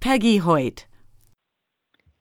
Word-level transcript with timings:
Peggy 0.00 0.38
Hoyt. 0.38 0.86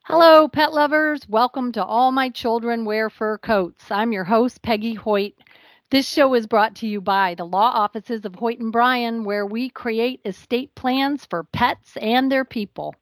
Hello, 0.05 0.47
pet 0.47 0.73
lovers. 0.73 1.27
Welcome 1.27 1.71
to 1.73 1.83
All 1.83 2.11
My 2.11 2.29
Children 2.29 2.85
Wear 2.85 3.09
Fur 3.09 3.37
Coats. 3.37 3.91
I'm 3.91 4.11
your 4.11 4.23
host, 4.23 4.61
Peggy 4.61 4.93
Hoyt. 4.93 5.33
This 5.89 6.09
show 6.09 6.33
is 6.33 6.47
brought 6.47 6.75
to 6.75 6.87
you 6.87 7.01
by 7.01 7.35
the 7.35 7.45
law 7.45 7.71
offices 7.73 8.25
of 8.25 8.35
Hoyt 8.35 8.59
and 8.59 8.71
Bryan, 8.71 9.23
where 9.23 9.45
we 9.45 9.69
create 9.69 10.21
estate 10.25 10.73
plans 10.75 11.25
for 11.25 11.43
pets 11.43 11.95
and 11.97 12.31
their 12.31 12.45
people. 12.45 12.95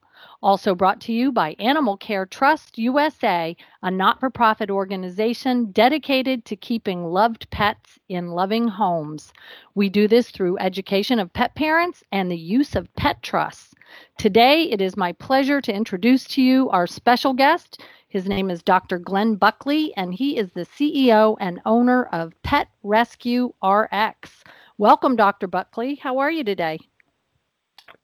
Also 0.43 0.75
brought 0.75 0.99
to 1.01 1.13
you 1.13 1.31
by 1.31 1.55
Animal 1.57 1.97
Care 1.97 2.25
Trust 2.25 2.77
USA, 2.77 3.55
a 3.81 3.91
not 3.91 4.19
for 4.19 4.29
profit 4.29 4.69
organization 4.69 5.71
dedicated 5.71 6.45
to 6.45 6.55
keeping 6.55 7.05
loved 7.05 7.49
pets 7.49 7.97
in 8.09 8.31
loving 8.31 8.67
homes. 8.67 9.33
We 9.73 9.89
do 9.89 10.07
this 10.07 10.29
through 10.29 10.59
education 10.59 11.19
of 11.19 11.33
pet 11.33 11.55
parents 11.55 12.03
and 12.11 12.29
the 12.29 12.37
use 12.37 12.75
of 12.75 12.93
pet 12.95 13.23
trusts. 13.23 13.73
Today, 14.17 14.63
it 14.63 14.81
is 14.81 14.95
my 14.95 15.11
pleasure 15.13 15.61
to 15.61 15.73
introduce 15.73 16.25
to 16.29 16.41
you 16.41 16.69
our 16.69 16.87
special 16.87 17.33
guest. 17.33 17.81
His 18.07 18.27
name 18.27 18.49
is 18.49 18.61
Dr. 18.61 18.99
Glenn 18.99 19.35
Buckley, 19.35 19.93
and 19.95 20.13
he 20.13 20.37
is 20.37 20.51
the 20.51 20.65
CEO 20.65 21.37
and 21.39 21.61
owner 21.65 22.05
of 22.05 22.33
Pet 22.43 22.67
Rescue 22.83 23.53
RX. 23.63 24.43
Welcome, 24.77 25.15
Dr. 25.15 25.47
Buckley. 25.47 25.95
How 25.95 26.17
are 26.17 26.31
you 26.31 26.43
today? 26.43 26.77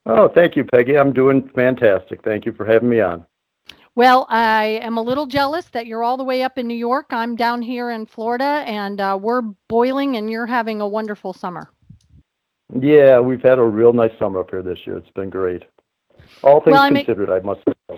Oh, 0.06 0.30
thank 0.30 0.56
you, 0.56 0.64
Peggy. 0.64 0.98
I'm 0.98 1.12
doing 1.12 1.50
fantastic. 1.54 2.24
Thank 2.24 2.46
you 2.46 2.54
for 2.54 2.66
having 2.66 2.90
me 2.90 3.02
on. 3.02 3.26
Well, 3.96 4.28
I 4.30 4.80
am 4.84 4.98
a 4.98 5.02
little 5.02 5.26
jealous 5.26 5.66
that 5.70 5.88
you're 5.88 6.04
all 6.04 6.18
the 6.18 6.24
way 6.24 6.44
up 6.44 6.58
in 6.58 6.68
New 6.68 6.76
York. 6.76 7.08
I'm 7.10 7.36
down 7.36 7.62
here 7.64 7.90
in 7.90 8.06
Florida, 8.06 8.64
and 8.68 9.02
uh, 9.02 9.18
we're 9.20 9.42
boiling, 9.68 10.18
and 10.18 10.30
you're 10.30 10.46
having 10.46 10.82
a 10.82 10.88
wonderful 10.88 11.34
summer. 11.34 11.72
Yeah, 12.80 13.20
we've 13.20 13.42
had 13.42 13.60
a 13.60 13.64
real 13.64 13.94
nice 13.94 14.12
summer 14.20 14.42
up 14.42 14.52
here 14.52 14.62
this 14.62 14.80
year. 14.86 14.98
It's 14.98 15.10
been 15.10 15.30
great. 15.30 15.64
All 16.44 16.62
things 16.62 16.74
well, 16.74 16.90
considered, 16.90 17.30
I 17.30 17.40
must 17.40 17.62
say. 17.66 17.98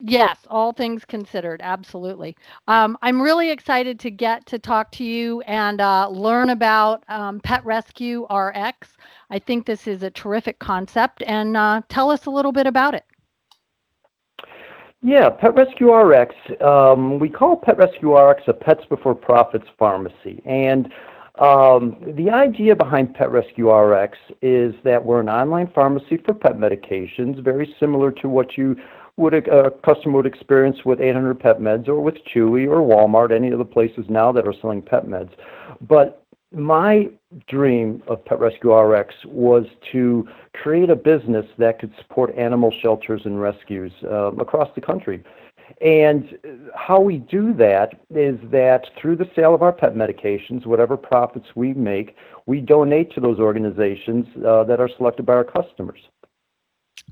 Yes, 0.00 0.38
all 0.50 0.72
things 0.72 1.06
considered, 1.06 1.60
absolutely. 1.62 2.36
Um, 2.68 2.98
I'm 3.00 3.20
really 3.20 3.50
excited 3.50 3.98
to 4.00 4.10
get 4.10 4.44
to 4.46 4.58
talk 4.58 4.92
to 4.92 5.04
you 5.04 5.40
and 5.42 5.80
uh, 5.80 6.08
learn 6.10 6.50
about 6.50 7.02
um, 7.08 7.40
Pet 7.40 7.64
Rescue 7.64 8.26
RX. 8.30 8.88
I 9.30 9.38
think 9.38 9.64
this 9.64 9.86
is 9.86 10.02
a 10.02 10.10
terrific 10.10 10.58
concept, 10.58 11.22
and 11.26 11.56
uh, 11.56 11.80
tell 11.88 12.10
us 12.10 12.26
a 12.26 12.30
little 12.30 12.52
bit 12.52 12.66
about 12.66 12.94
it. 12.94 13.04
Yeah, 15.02 15.30
Pet 15.30 15.54
Rescue 15.54 15.94
RX. 15.94 16.34
Um, 16.60 17.18
we 17.18 17.30
call 17.30 17.56
Pet 17.56 17.78
Rescue 17.78 18.18
RX 18.18 18.42
a 18.48 18.52
Pets 18.52 18.84
Before 18.90 19.14
Profits 19.14 19.66
pharmacy, 19.78 20.42
and 20.44 20.92
the 22.16 22.30
idea 22.30 22.74
behind 22.74 23.14
Pet 23.14 23.30
Rescue 23.30 23.70
RX 23.70 24.16
is 24.40 24.74
that 24.84 25.04
we're 25.04 25.20
an 25.20 25.28
online 25.28 25.70
pharmacy 25.74 26.16
for 26.24 26.32
pet 26.32 26.56
medications, 26.56 27.42
very 27.42 27.74
similar 27.78 28.10
to 28.12 28.28
what 28.28 28.56
you 28.56 28.76
would 29.16 29.34
a, 29.34 29.66
a 29.66 29.70
customer 29.70 30.16
would 30.16 30.26
experience 30.26 30.84
with 30.84 31.00
800 31.00 31.40
Pet 31.40 31.58
Meds 31.58 31.88
or 31.88 32.00
with 32.00 32.16
Chewy 32.34 32.66
or 32.66 32.80
Walmart, 32.80 33.32
any 33.34 33.50
of 33.50 33.58
the 33.58 33.64
places 33.64 34.04
now 34.08 34.30
that 34.32 34.46
are 34.46 34.54
selling 34.60 34.82
pet 34.82 35.06
meds. 35.06 35.30
But 35.80 36.22
my 36.52 37.08
dream 37.48 38.02
of 38.08 38.24
Pet 38.24 38.38
Rescue 38.38 38.74
RX 38.74 39.14
was 39.24 39.64
to 39.92 40.28
create 40.52 40.90
a 40.90 40.96
business 40.96 41.46
that 41.58 41.78
could 41.78 41.92
support 41.98 42.34
animal 42.36 42.72
shelters 42.82 43.22
and 43.24 43.40
rescues 43.40 43.92
um, 44.10 44.38
across 44.38 44.68
the 44.74 44.80
country. 44.80 45.22
And 45.80 46.38
how 46.74 47.00
we 47.00 47.18
do 47.18 47.52
that 47.54 48.00
is 48.10 48.38
that 48.50 48.86
through 49.00 49.16
the 49.16 49.28
sale 49.34 49.54
of 49.54 49.62
our 49.62 49.72
pet 49.72 49.94
medications, 49.94 50.66
whatever 50.66 50.96
profits 50.96 51.46
we 51.54 51.74
make, 51.74 52.16
we 52.46 52.60
donate 52.60 53.12
to 53.14 53.20
those 53.20 53.38
organizations 53.38 54.26
uh, 54.46 54.64
that 54.64 54.80
are 54.80 54.88
selected 54.96 55.26
by 55.26 55.34
our 55.34 55.44
customers. 55.44 56.00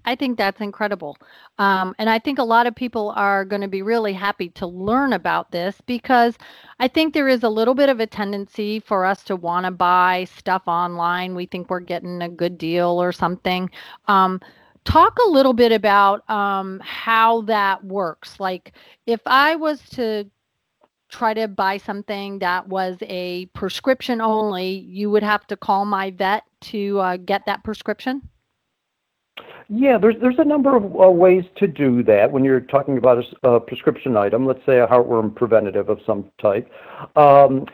I 0.05 0.15
think 0.15 0.37
that's 0.37 0.61
incredible. 0.61 1.17
Um, 1.59 1.95
and 1.99 2.11
I 2.11 2.19
think 2.19 2.39
a 2.39 2.45
lot 2.45 2.67
of 2.67 2.75
people 2.75 3.13
are 3.17 3.45
going 3.45 3.63
to 3.63 3.69
be 3.69 3.83
really 3.83 4.13
happy 4.13 4.51
to 4.51 4.67
learn 4.67 5.13
about 5.13 5.51
this 5.51 5.81
because 5.87 6.37
I 6.79 6.89
think 6.89 7.15
there 7.15 7.29
is 7.29 7.43
a 7.43 7.49
little 7.49 7.75
bit 7.75 7.89
of 7.89 8.01
a 8.01 8.07
tendency 8.07 8.81
for 8.81 9.05
us 9.05 9.23
to 9.25 9.37
want 9.37 9.65
to 9.65 9.71
buy 9.71 10.27
stuff 10.37 10.63
online. 10.67 11.35
We 11.35 11.47
think 11.47 11.71
we're 11.71 11.81
getting 11.81 12.21
a 12.23 12.29
good 12.29 12.59
deal 12.59 13.01
or 13.01 13.13
something. 13.13 13.71
Um, 14.07 14.41
talk 14.85 15.19
a 15.19 15.31
little 15.31 15.53
bit 15.53 15.73
about 15.73 16.29
um, 16.31 16.81
how 16.85 17.43
that 17.43 17.85
works. 17.85 18.39
Like, 18.39 18.73
if 19.07 19.21
I 19.27 19.57
was 19.57 19.81
to 19.91 20.31
try 21.09 21.33
to 21.35 21.47
buy 21.47 21.77
something 21.77 22.41
that 22.41 22.69
was 22.69 22.97
a 23.03 23.47
prescription 23.47 24.21
only, 24.21 24.71
you 24.71 25.11
would 25.11 25.23
have 25.23 25.47
to 25.47 25.57
call 25.57 25.85
my 25.85 26.11
vet 26.11 26.45
to 26.61 26.99
uh, 26.99 27.17
get 27.17 27.47
that 27.47 27.63
prescription? 27.65 28.29
Yeah, 29.69 29.97
there's 29.97 30.17
there's 30.21 30.39
a 30.39 30.45
number 30.45 30.77
of 30.77 30.85
uh, 30.85 31.11
ways 31.11 31.45
to 31.57 31.67
do 31.67 32.03
that 32.03 32.31
when 32.31 32.45
you're 32.45 32.61
talking 32.61 32.99
about 32.99 33.25
a, 33.43 33.49
a, 33.49 33.61
prescription 33.61 34.17
item. 34.17 34.45
Let's 34.45 34.65
say 34.67 34.79
a 34.79 34.87
heartworm 34.87 35.35
preventative 35.35 35.89
of 35.89 36.01
some 36.05 36.31
type. 36.39 36.71
Um, 37.17 37.67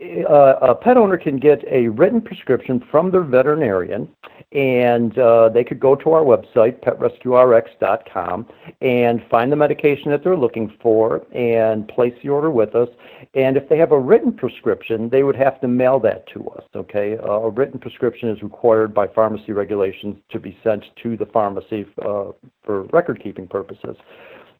a 0.00 0.74
pet 0.74 0.96
owner 0.96 1.18
can 1.18 1.36
get 1.38 1.62
a 1.70 1.88
written 1.88 2.20
prescription 2.20 2.82
from 2.90 3.10
their 3.10 3.22
veterinarian, 3.22 4.08
and 4.52 5.18
uh, 5.18 5.48
they 5.48 5.62
could 5.62 5.78
go 5.78 5.94
to 5.94 6.12
our 6.12 6.22
website, 6.22 6.82
petrescuerx.com, 6.82 8.46
and 8.80 9.22
find 9.30 9.52
the 9.52 9.56
medication 9.56 10.10
that 10.10 10.24
they're 10.24 10.36
looking 10.36 10.72
for 10.82 11.26
and 11.32 11.86
place 11.88 12.14
the 12.22 12.28
order 12.28 12.50
with 12.50 12.74
us. 12.74 12.88
And 13.34 13.56
if 13.56 13.68
they 13.68 13.78
have 13.78 13.92
a 13.92 13.98
written 13.98 14.32
prescription, 14.32 15.08
they 15.08 15.22
would 15.22 15.36
have 15.36 15.60
to 15.60 15.68
mail 15.68 16.00
that 16.00 16.26
to 16.28 16.48
us. 16.48 16.64
Okay, 16.74 17.18
uh, 17.18 17.32
a 17.32 17.50
written 17.50 17.78
prescription 17.78 18.28
is 18.30 18.42
required 18.42 18.94
by 18.94 19.06
pharmacy 19.06 19.52
regulations 19.52 20.16
to 20.30 20.40
be 20.40 20.56
sent 20.64 20.84
to 21.02 21.16
the 21.16 21.26
pharmacy 21.26 21.86
uh, 22.04 22.32
for 22.64 22.82
record 22.92 23.22
keeping 23.22 23.46
purposes. 23.46 23.96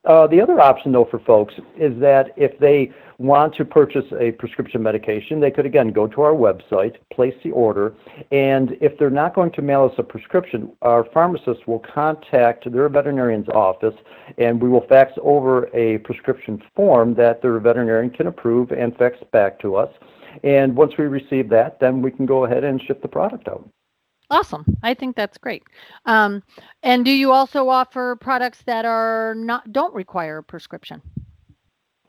Uh, 0.06 0.26
the 0.26 0.40
other 0.40 0.60
option, 0.60 0.92
though, 0.92 1.04
for 1.04 1.18
folks 1.18 1.54
is 1.76 1.98
that 2.00 2.30
if 2.36 2.58
they 2.58 2.90
want 3.18 3.54
to 3.54 3.66
purchase 3.66 4.06
a 4.18 4.30
prescription 4.32 4.82
medication, 4.82 5.40
they 5.40 5.50
could 5.50 5.66
again 5.66 5.92
go 5.92 6.06
to 6.06 6.22
our 6.22 6.32
website, 6.32 6.96
place 7.12 7.34
the 7.44 7.50
order, 7.50 7.92
and 8.32 8.78
if 8.80 8.96
they're 8.98 9.10
not 9.10 9.34
going 9.34 9.52
to 9.52 9.60
mail 9.60 9.84
us 9.84 9.92
a 9.98 10.02
prescription, 10.02 10.72
our 10.80 11.04
pharmacist 11.12 11.68
will 11.68 11.80
contact 11.80 12.70
their 12.72 12.88
veterinarian's 12.88 13.48
office 13.50 13.94
and 14.38 14.62
we 14.62 14.70
will 14.70 14.86
fax 14.86 15.12
over 15.22 15.68
a 15.76 15.98
prescription 15.98 16.62
form 16.74 17.14
that 17.14 17.42
their 17.42 17.58
veterinarian 17.58 18.10
can 18.10 18.26
approve 18.26 18.70
and 18.70 18.96
fax 18.96 19.18
back 19.32 19.60
to 19.60 19.76
us. 19.76 19.92
And 20.42 20.74
once 20.74 20.92
we 20.96 21.04
receive 21.04 21.50
that, 21.50 21.78
then 21.78 22.00
we 22.00 22.10
can 22.10 22.24
go 22.24 22.46
ahead 22.46 22.64
and 22.64 22.80
ship 22.80 23.02
the 23.02 23.08
product 23.08 23.48
out. 23.48 23.68
Awesome. 24.30 24.64
I 24.82 24.94
think 24.94 25.16
that's 25.16 25.38
great. 25.38 25.64
Um, 26.06 26.42
and 26.82 27.04
do 27.04 27.10
you 27.10 27.32
also 27.32 27.68
offer 27.68 28.16
products 28.16 28.62
that 28.66 28.84
are 28.84 29.34
not 29.36 29.72
don't 29.72 29.92
require 29.94 30.38
a 30.38 30.42
prescription? 30.42 31.02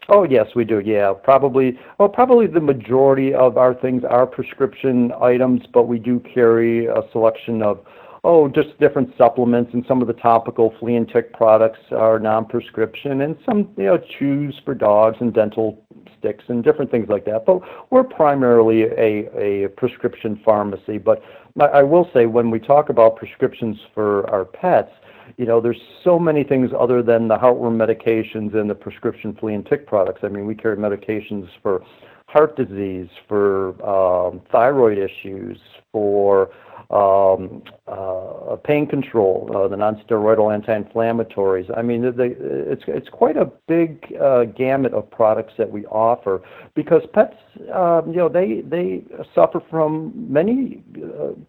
Oh 0.10 0.24
yes, 0.24 0.48
we 0.56 0.66
do. 0.66 0.80
Yeah, 0.80 1.14
probably. 1.14 1.80
Well, 2.00 2.10
probably 2.10 2.48
the 2.48 2.60
majority 2.60 3.34
of 3.34 3.58
our 3.58 3.74
things 3.74 4.04
are 4.04 4.28
prescription 4.28 5.12
items, 5.22 5.62
but 5.74 5.88
we 5.88 6.00
do 6.00 6.20
carry 6.20 6.88
a 6.88 7.02
selection 7.12 7.62
of 7.62 7.86
oh, 8.24 8.48
just 8.48 8.78
different 8.80 9.12
supplements, 9.18 9.74
and 9.74 9.84
some 9.88 10.02
of 10.02 10.08
the 10.08 10.14
topical 10.14 10.74
flea 10.80 10.96
and 10.96 11.10
tick 11.10 11.34
products 11.34 11.80
are 11.92 12.20
non-prescription, 12.20 13.22
and 13.22 13.36
some 13.46 13.70
you 13.78 13.86
know 13.86 13.98
chews 14.20 14.60
for 14.64 14.76
dogs 14.76 15.18
and 15.22 15.34
dental 15.34 15.84
sticks 16.22 16.46
and 16.48 16.64
different 16.64 16.90
things 16.90 17.10
like 17.10 17.26
that. 17.26 17.46
But 17.46 17.62
we're 17.92 18.04
primarily 18.04 18.84
a, 18.84 19.66
a 19.66 19.70
prescription 19.70 20.40
pharmacy. 20.46 20.98
But 20.98 21.22
I 21.60 21.84
will 21.84 22.10
say 22.14 22.28
when 22.28 22.50
we 22.50 22.60
talk 22.60 22.90
about 22.90 23.18
prescriptions 23.18 23.78
for 23.94 24.30
our 24.30 24.46
pets, 24.46 24.92
you 25.38 25.46
know, 25.46 25.60
there's 25.60 25.82
so 26.04 26.20
many 26.20 26.44
things 26.44 26.72
other 26.78 27.02
than 27.02 27.28
the 27.28 27.38
heartworm 27.38 27.78
medications 27.78 28.54
and 28.54 28.70
the 28.70 28.76
prescription 28.76 29.36
flea 29.40 29.56
and 29.56 29.66
tick 29.66 29.88
products. 29.88 30.22
I 30.24 30.28
mean, 30.28 30.46
we 30.46 30.56
carry 30.56 30.78
medications 30.78 31.48
for 31.62 31.84
heart 32.28 32.56
disease, 32.56 33.10
for 33.28 33.70
um, 33.86 34.42
thyroid 34.52 34.98
issues, 34.98 35.60
for 35.92 36.52
um, 36.92 37.64
uh, 37.88 38.58
pain 38.66 38.86
control, 38.86 39.50
uh, 39.56 39.68
the 39.70 39.78
nonsteroidal 39.78 40.54
anti-inflammatories. 40.54 41.76
I 41.78 41.82
mean, 41.82 42.04
it's 42.04 43.10
quite 43.10 43.38
a 43.38 43.46
big 43.68 44.14
uh, 44.22 44.44
gamut 44.44 44.94
of 44.94 45.10
products 45.10 45.54
that 45.58 45.72
we 45.72 45.86
offer 45.86 46.42
because 46.76 47.02
pets, 47.14 47.38
um, 47.74 48.12
you 48.12 48.18
know, 48.18 48.28
they 48.28 49.04
suffer 49.34 49.62
from 49.70 50.12
many 50.16 50.84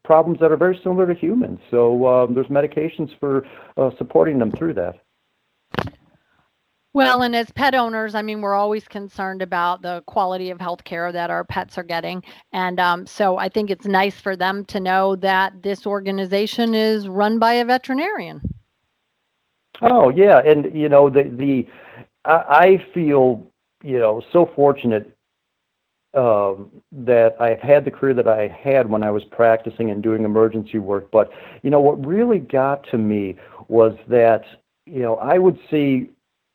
problems 0.05 0.39
that 0.39 0.53
are 0.53 0.57
very 0.57 0.79
similar 0.83 1.13
to 1.13 1.15
humans. 1.15 1.59
So 1.73 2.07
um, 2.07 2.35
there's 2.35 2.47
medications 2.47 3.11
for 3.19 3.45
supporting 3.99 4.39
them 4.39 4.53
through 4.53 4.75
that. 4.75 4.95
Well, 6.95 7.23
and 7.23 7.35
as 7.35 7.51
pet 7.51 7.75
owners, 7.75 8.15
I 8.15 8.21
mean, 8.21 8.43
we're 8.43 8.55
always 8.55 8.87
concerned 8.87 9.41
about 9.41 9.81
the 9.81 10.03
quality 10.07 10.51
of 10.51 10.61
health 10.61 10.85
care 10.85 11.11
that 11.11 11.31
our 11.31 11.43
pets 11.43 11.79
are 11.79 11.83
getting. 11.83 12.23
And 12.53 12.79
um, 12.79 13.07
so 13.07 13.39
I 13.39 13.49
think 13.49 13.71
it's 13.71 13.87
nice 13.87 14.21
for 14.21 14.37
them 14.37 14.67
to 14.67 14.79
know 14.79 15.17
that 15.17 15.63
this 15.63 15.87
organization 15.87 16.75
is 16.75 17.09
run 17.09 17.39
by 17.39 17.55
a 17.55 17.65
veterinarian. 17.65 18.43
Oh, 19.81 20.11
yeah. 20.11 20.43
And, 20.45 20.75
you 20.79 20.91
know, 20.91 21.09
the, 21.09 21.25
the 21.25 21.67
I 22.27 22.85
feel, 22.93 23.47
you 23.83 23.99
know, 23.99 24.23
so 24.31 24.51
fortunate 24.55 25.17
um, 26.15 26.71
that 26.93 27.37
I've 27.41 27.61
had 27.61 27.87
the 27.87 27.91
career 27.91 28.13
that 28.15 28.29
I 28.29 28.49
had 28.49 28.91
when 28.91 29.03
I 29.03 29.11
was 29.11 29.25
practicing 29.25 29.91
and 29.91 30.03
doing 30.03 30.25
emergency 30.25 30.79
work. 30.79 31.11
But, 31.11 31.31
you 31.63 31.71
know, 31.71 31.81
what 31.81 32.05
really 32.05 32.39
got 32.39 32.87
to 32.91 32.99
me 32.99 33.37
was 33.69 33.97
that, 34.09 34.45
you 34.85 35.01
know, 35.01 35.17
I 35.17 35.39
would 35.39 35.59
see 35.71 36.11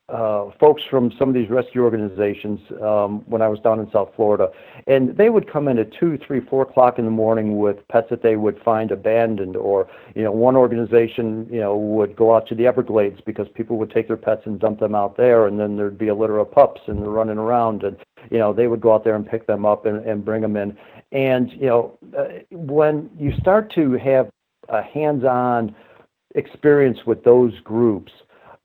folks 0.10 0.82
from 0.90 1.12
some 1.20 1.28
of 1.28 1.36
these 1.36 1.50
rescue 1.50 1.84
organizations 1.84 2.62
um, 2.82 3.24
when 3.28 3.42
I 3.42 3.50
was 3.50 3.60
down 3.60 3.80
in 3.80 3.92
South 3.92 4.10
Florida, 4.16 4.50
and 4.88 5.18
they 5.18 5.30
would 5.30 5.52
come 5.52 5.68
in 5.68 5.78
at 5.78 5.92
two, 5.92 6.18
three, 6.26 6.40
four 6.40 6.64
o'clock 6.64 6.98
in 6.98 7.04
the 7.04 7.12
morning 7.12 7.58
with 7.58 7.86
pets 7.90 8.08
that 8.10 8.24
they 8.24 8.38
would 8.38 8.58
find 8.64 8.92
abandoned, 8.92 9.58
or 9.58 9.90
you 10.16 10.24
know, 10.24 10.32
one 10.32 10.56
organization 10.56 11.46
you 11.52 11.60
know 11.60 11.76
would 11.76 12.16
go 12.16 12.34
out 12.34 12.48
to 12.48 12.56
the 12.56 12.66
Everglades 12.66 13.20
because 13.26 13.48
people 13.54 13.78
would 13.78 13.92
take 13.92 14.08
their 14.08 14.18
pets 14.18 14.44
and 14.46 14.60
dump 14.60 14.80
them 14.80 14.96
out 14.96 15.18
there, 15.18 15.48
and 15.48 15.60
then 15.60 15.76
there'd 15.76 15.98
be 15.98 16.08
a 16.08 16.16
litter 16.16 16.40
of 16.40 16.50
pups 16.52 16.82
and 16.88 17.02
they're 17.02 17.10
running 17.10 17.38
around, 17.38 17.84
and 17.84 17.98
you 18.32 18.38
know 18.38 18.54
they 18.54 18.68
would 18.68 18.80
go 18.80 18.94
out 18.94 19.04
there 19.04 19.16
and 19.16 19.28
pick 19.28 19.46
them 19.46 19.66
up 19.66 19.86
and, 19.86 20.06
and 20.06 20.24
bring 20.24 20.42
them 20.42 20.56
in, 20.56 20.78
and 21.12 21.52
you 21.52 21.68
know 21.68 21.98
uh, 22.18 22.28
when 22.52 23.10
you 23.20 23.34
start 23.40 23.70
to 23.74 23.94
have 23.94 24.30
a 24.70 24.82
hands-on 24.82 25.76
experience 26.36 27.00
with 27.06 27.24
those 27.24 27.54
groups 27.62 28.12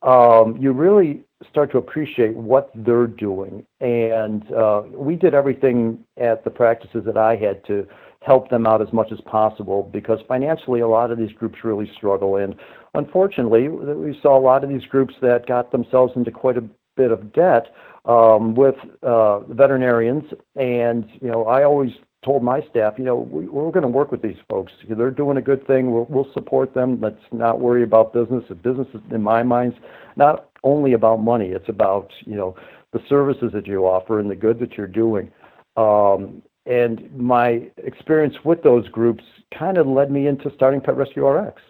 you 0.05 0.73
really 0.73 1.23
start 1.49 1.73
to 1.73 1.79
appreciate 1.79 2.35
what 2.35 2.71
they're 2.75 3.07
doing. 3.07 3.67
And 3.81 4.51
uh, 4.53 4.83
we 4.93 5.17
did 5.17 5.35
everything 5.35 5.99
at 6.17 6.45
the 6.45 6.51
practices 6.51 7.05
that 7.05 7.17
I 7.17 7.37
had 7.37 7.65
to 7.67 7.87
help 8.21 8.51
them 8.51 8.67
out 8.67 8.81
as 8.81 8.93
much 8.93 9.11
as 9.11 9.21
possible 9.23 9.91
because 9.93 10.21
financially 10.29 10.81
a 10.81 10.89
lot 10.89 11.11
of 11.11 11.19
these 11.19 11.33
groups 11.33 11.65
really 11.65 11.91
struggle. 11.97 12.37
And 12.37 12.55
unfortunately, 12.95 13.69
we 13.69 14.19
saw 14.23 14.39
a 14.39 14.41
lot 14.41 14.63
of 14.63 14.71
these 14.71 14.85
groups 14.85 15.15
that 15.23 15.47
got 15.47 15.73
themselves 15.73 16.13
into 16.15 16.31
quite 16.31 16.57
a 16.57 16.65
bit 16.97 17.11
of 17.11 17.33
debt 17.33 17.75
um, 18.05 18.55
with 18.55 18.77
uh, 19.03 19.41
veterinarians. 19.41 20.25
And, 20.57 21.09
you 21.21 21.31
know, 21.31 21.47
I 21.47 21.65
always 21.65 21.91
told 22.25 22.43
my 22.43 22.61
staff, 22.71 22.95
you 22.99 23.05
know, 23.05 23.17
we, 23.17 23.47
are 23.47 23.73
going 23.73 23.83
to 23.83 23.89
work 23.89 24.13
with 24.13 24.23
these 24.23 24.37
folks. 24.49 24.73
They're 24.89 25.11
doing 25.11 25.37
a 25.37 25.43
good 25.43 25.67
thing. 25.67 25.93
We'll, 25.93 26.07
we'll 26.09 26.33
support 26.33 26.73
them. 26.75 27.01
Let's 27.01 27.21
not 27.33 27.61
worry 27.61 27.83
about 27.83 28.13
business. 28.13 28.45
The 28.49 28.55
business, 28.55 28.87
is, 28.95 29.01
in 29.11 29.23
my 29.23 29.43
mind, 29.43 29.75
not 30.17 30.49
only 30.65 30.93
about 30.93 31.17
money. 31.21 31.49
It's 31.49 31.69
about 31.69 32.11
you 32.25 32.37
know 32.37 32.55
the 32.93 33.01
services 33.09 33.51
that 33.55 33.67
you 33.67 33.87
offer 33.87 34.21
and 34.21 34.31
the 34.31 34.37
good 34.37 34.59
that 34.61 34.77
you're 34.77 34.87
doing. 34.87 35.31
Um, 35.77 36.43
and 36.67 37.11
my 37.17 37.71
experience 37.79 38.37
with 38.45 38.63
those 38.63 38.87
groups 38.89 39.25
kind 39.59 39.79
of 39.79 39.87
led 39.87 40.11
me 40.11 40.27
into 40.27 40.51
starting 40.55 40.81
Pet 40.81 40.97
Rescue 40.97 41.27
RX. 41.27 41.61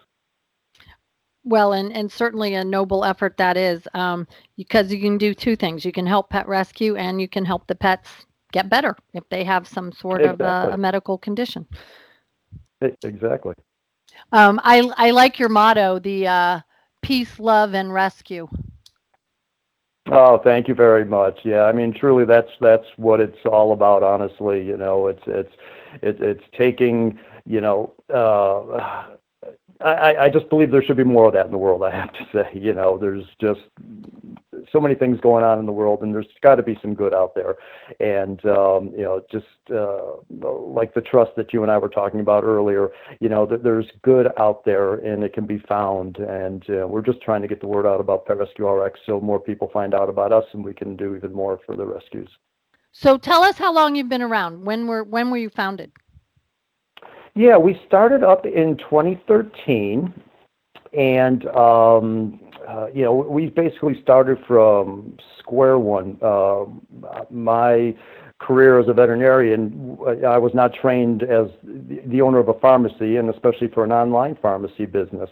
Well, 1.45 1.73
and, 1.73 1.91
and 1.91 2.11
certainly 2.11 2.53
a 2.53 2.63
noble 2.63 3.03
effort 3.03 3.35
that 3.37 3.57
is, 3.57 3.85
um, 3.93 4.27
because 4.55 4.93
you 4.93 5.01
can 5.01 5.17
do 5.17 5.33
two 5.33 5.55
things. 5.55 5.83
You 5.83 5.91
can 5.91 6.05
help 6.05 6.29
pet 6.29 6.47
rescue 6.47 6.95
and 6.95 7.19
you 7.19 7.27
can 7.27 7.43
help 7.43 7.67
the 7.67 7.75
pets 7.75 8.09
get 8.53 8.69
better 8.69 8.95
if 9.13 9.27
they 9.27 9.43
have 9.43 9.67
some 9.67 9.91
sort 9.91 10.21
exactly. 10.21 10.45
of 10.45 10.69
uh, 10.69 10.73
a 10.73 10.77
medical 10.77 11.17
condition. 11.17 11.67
Exactly. 13.03 13.55
Um, 14.31 14.61
I, 14.63 14.89
I 14.95 15.11
like 15.11 15.39
your 15.39 15.49
motto, 15.49 15.99
the 15.99 16.27
uh, 16.27 16.59
peace, 17.01 17.39
love, 17.39 17.73
and 17.73 17.93
rescue. 17.93 18.47
Oh, 20.11 20.37
thank 20.37 20.67
you 20.67 20.75
very 20.75 21.05
much. 21.05 21.39
Yeah, 21.43 21.63
I 21.63 21.71
mean, 21.71 21.93
truly, 21.93 22.25
that's 22.25 22.49
that's 22.59 22.85
what 22.97 23.19
it's 23.19 23.37
all 23.45 23.71
about. 23.71 24.03
Honestly, 24.03 24.63
you 24.63 24.77
know, 24.77 25.07
it's 25.07 25.23
it's 25.27 25.53
it's 26.01 26.19
it's 26.21 26.43
taking 26.57 27.17
you 27.45 27.61
know 27.61 27.93
uh, 28.13 29.05
I, 29.83 30.15
I 30.15 30.29
just 30.29 30.49
believe 30.49 30.71
there 30.71 30.83
should 30.83 30.97
be 30.97 31.03
more 31.03 31.27
of 31.27 31.33
that 31.33 31.45
in 31.45 31.51
the 31.51 31.57
world. 31.57 31.83
I 31.83 31.91
have 31.91 32.13
to 32.13 32.27
say, 32.33 32.49
you 32.53 32.73
know, 32.73 32.97
there's 32.97 33.25
just 33.39 33.61
so 34.71 34.79
many 34.79 34.95
things 34.95 35.19
going 35.21 35.43
on 35.43 35.59
in 35.59 35.65
the 35.65 35.71
world, 35.71 36.01
and 36.01 36.13
there's 36.13 36.27
got 36.41 36.55
to 36.55 36.63
be 36.63 36.77
some 36.81 36.93
good 36.93 37.13
out 37.13 37.35
there. 37.35 37.55
And 37.99 38.43
um, 38.45 38.91
you 38.95 39.03
know, 39.03 39.21
just 39.31 39.45
uh, 39.73 40.17
like 40.47 40.93
the 40.93 41.01
trust 41.01 41.31
that 41.37 41.53
you 41.53 41.63
and 41.63 41.71
I 41.71 41.77
were 41.77 41.89
talking 41.89 42.19
about 42.19 42.43
earlier, 42.43 42.89
you 43.19 43.29
know, 43.29 43.45
that 43.45 43.63
there's 43.63 43.87
good 44.01 44.27
out 44.37 44.65
there, 44.65 44.95
and 44.95 45.23
it 45.23 45.33
can 45.33 45.45
be 45.45 45.59
found. 45.59 46.17
And 46.17 46.63
uh, 46.69 46.87
we're 46.87 47.01
just 47.01 47.21
trying 47.21 47.41
to 47.41 47.47
get 47.47 47.61
the 47.61 47.67
word 47.67 47.85
out 47.85 47.99
about 47.99 48.25
Pet 48.25 48.37
Rescue 48.37 48.67
RX 48.67 48.99
so 49.05 49.19
more 49.19 49.39
people 49.39 49.69
find 49.71 49.93
out 49.93 50.09
about 50.09 50.31
us, 50.31 50.45
and 50.53 50.63
we 50.63 50.73
can 50.73 50.95
do 50.95 51.15
even 51.15 51.33
more 51.33 51.59
for 51.65 51.75
the 51.75 51.85
rescues. 51.85 52.29
So 52.91 53.17
tell 53.17 53.43
us 53.43 53.57
how 53.57 53.73
long 53.73 53.95
you've 53.95 54.09
been 54.09 54.21
around. 54.21 54.65
When 54.65 54.87
were 54.87 55.03
when 55.03 55.31
were 55.31 55.37
you 55.37 55.49
founded? 55.49 55.91
Yeah, 57.35 57.57
we 57.57 57.79
started 57.87 58.23
up 58.23 58.45
in 58.45 58.77
2013, 58.77 60.13
and 60.97 61.47
um, 61.47 62.39
uh, 62.67 62.87
you 62.93 63.03
know 63.03 63.13
we 63.13 63.47
basically 63.47 64.01
started 64.01 64.37
from 64.47 65.17
square 65.39 65.79
one. 65.79 66.17
Uh, 66.21 66.65
my 67.29 67.95
career 68.39 68.79
as 68.79 68.87
a 68.89 68.93
veterinarian, 68.93 69.97
I 70.27 70.37
was 70.37 70.53
not 70.53 70.73
trained 70.73 71.23
as 71.23 71.47
the 71.63 72.21
owner 72.21 72.39
of 72.39 72.49
a 72.49 72.59
pharmacy, 72.59 73.15
and 73.15 73.29
especially 73.29 73.69
for 73.69 73.83
an 73.83 73.91
online 73.91 74.37
pharmacy 74.41 74.85
business. 74.85 75.29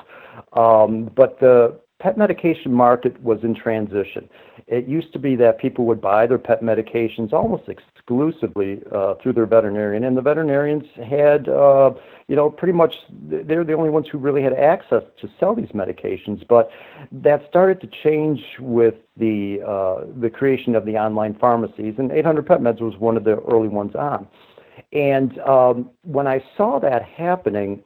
Um, 0.54 1.12
but 1.16 1.40
the 1.40 1.78
pet 2.00 2.18
medication 2.18 2.74
market 2.74 3.22
was 3.22 3.40
in 3.44 3.54
transition. 3.54 4.28
It 4.68 4.88
used 4.88 5.14
to 5.14 5.19
be 5.19 5.36
that 5.36 5.60
people 5.60 5.86
would 5.86 6.02
buy 6.02 6.25
their 6.25 6.40
pet 6.40 6.62
medications 6.62 7.31
almost 7.31 7.69
exclusively 7.69 8.81
uh, 8.92 9.16
through 9.22 9.34
their 9.34 9.46
veterinarian, 9.46 10.04
and 10.04 10.18
the 10.18 10.22
veterinarians 10.22 10.86
had, 10.96 11.48
uh, 11.48 11.92
you 12.31 12.38
know, 12.38 12.50
pretty 12.50 12.72
much 12.72 12.95
they're 13.10 13.66
the 13.66 13.74
only 13.74 13.89
ones 13.89 14.07
who 14.10 14.18
really 14.18 14.42
had 14.42 14.54
access 14.54 15.04
to 15.19 15.30
sell 15.38 15.54
these 15.54 15.74
medications. 15.74 16.48
But 16.48 16.72
that 17.12 17.45
started 17.50 17.81
to 17.81 17.88
change 17.88 18.42
with 18.57 18.95
the 19.18 19.60
uh, 19.68 20.06
the 20.18 20.30
creation 20.30 20.74
of 20.74 20.86
the 20.86 20.95
online 20.95 21.33
pharmacies, 21.33 21.95
and 21.98 22.10
800 22.10 22.45
Pet 22.45 22.62
Meds 22.62 22.80
was 22.80 22.95
one 22.98 23.18
of 23.18 23.25
the 23.25 23.36
early 23.42 23.68
ones 23.68 23.95
on. 23.95 24.30
And 24.94 25.39
um, 25.39 25.89
when 26.03 26.27
I 26.27 26.44
saw 26.57 26.79
that 26.79 27.03
happening, 27.03 27.83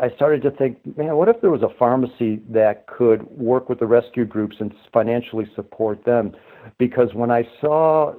I 0.00 0.10
started 0.16 0.42
to 0.42 0.50
think, 0.50 0.78
man, 0.96 1.16
what 1.16 1.28
if 1.28 1.40
there 1.40 1.50
was 1.50 1.62
a 1.62 1.72
pharmacy 1.78 2.40
that 2.50 2.86
could 2.86 3.22
work 3.30 3.68
with 3.68 3.78
the 3.78 3.86
rescue 3.86 4.24
groups 4.24 4.56
and 4.60 4.74
financially 4.92 5.46
support 5.54 6.04
them? 6.04 6.34
Because 6.76 7.14
when 7.14 7.30
I 7.30 7.48
saw, 7.60 8.12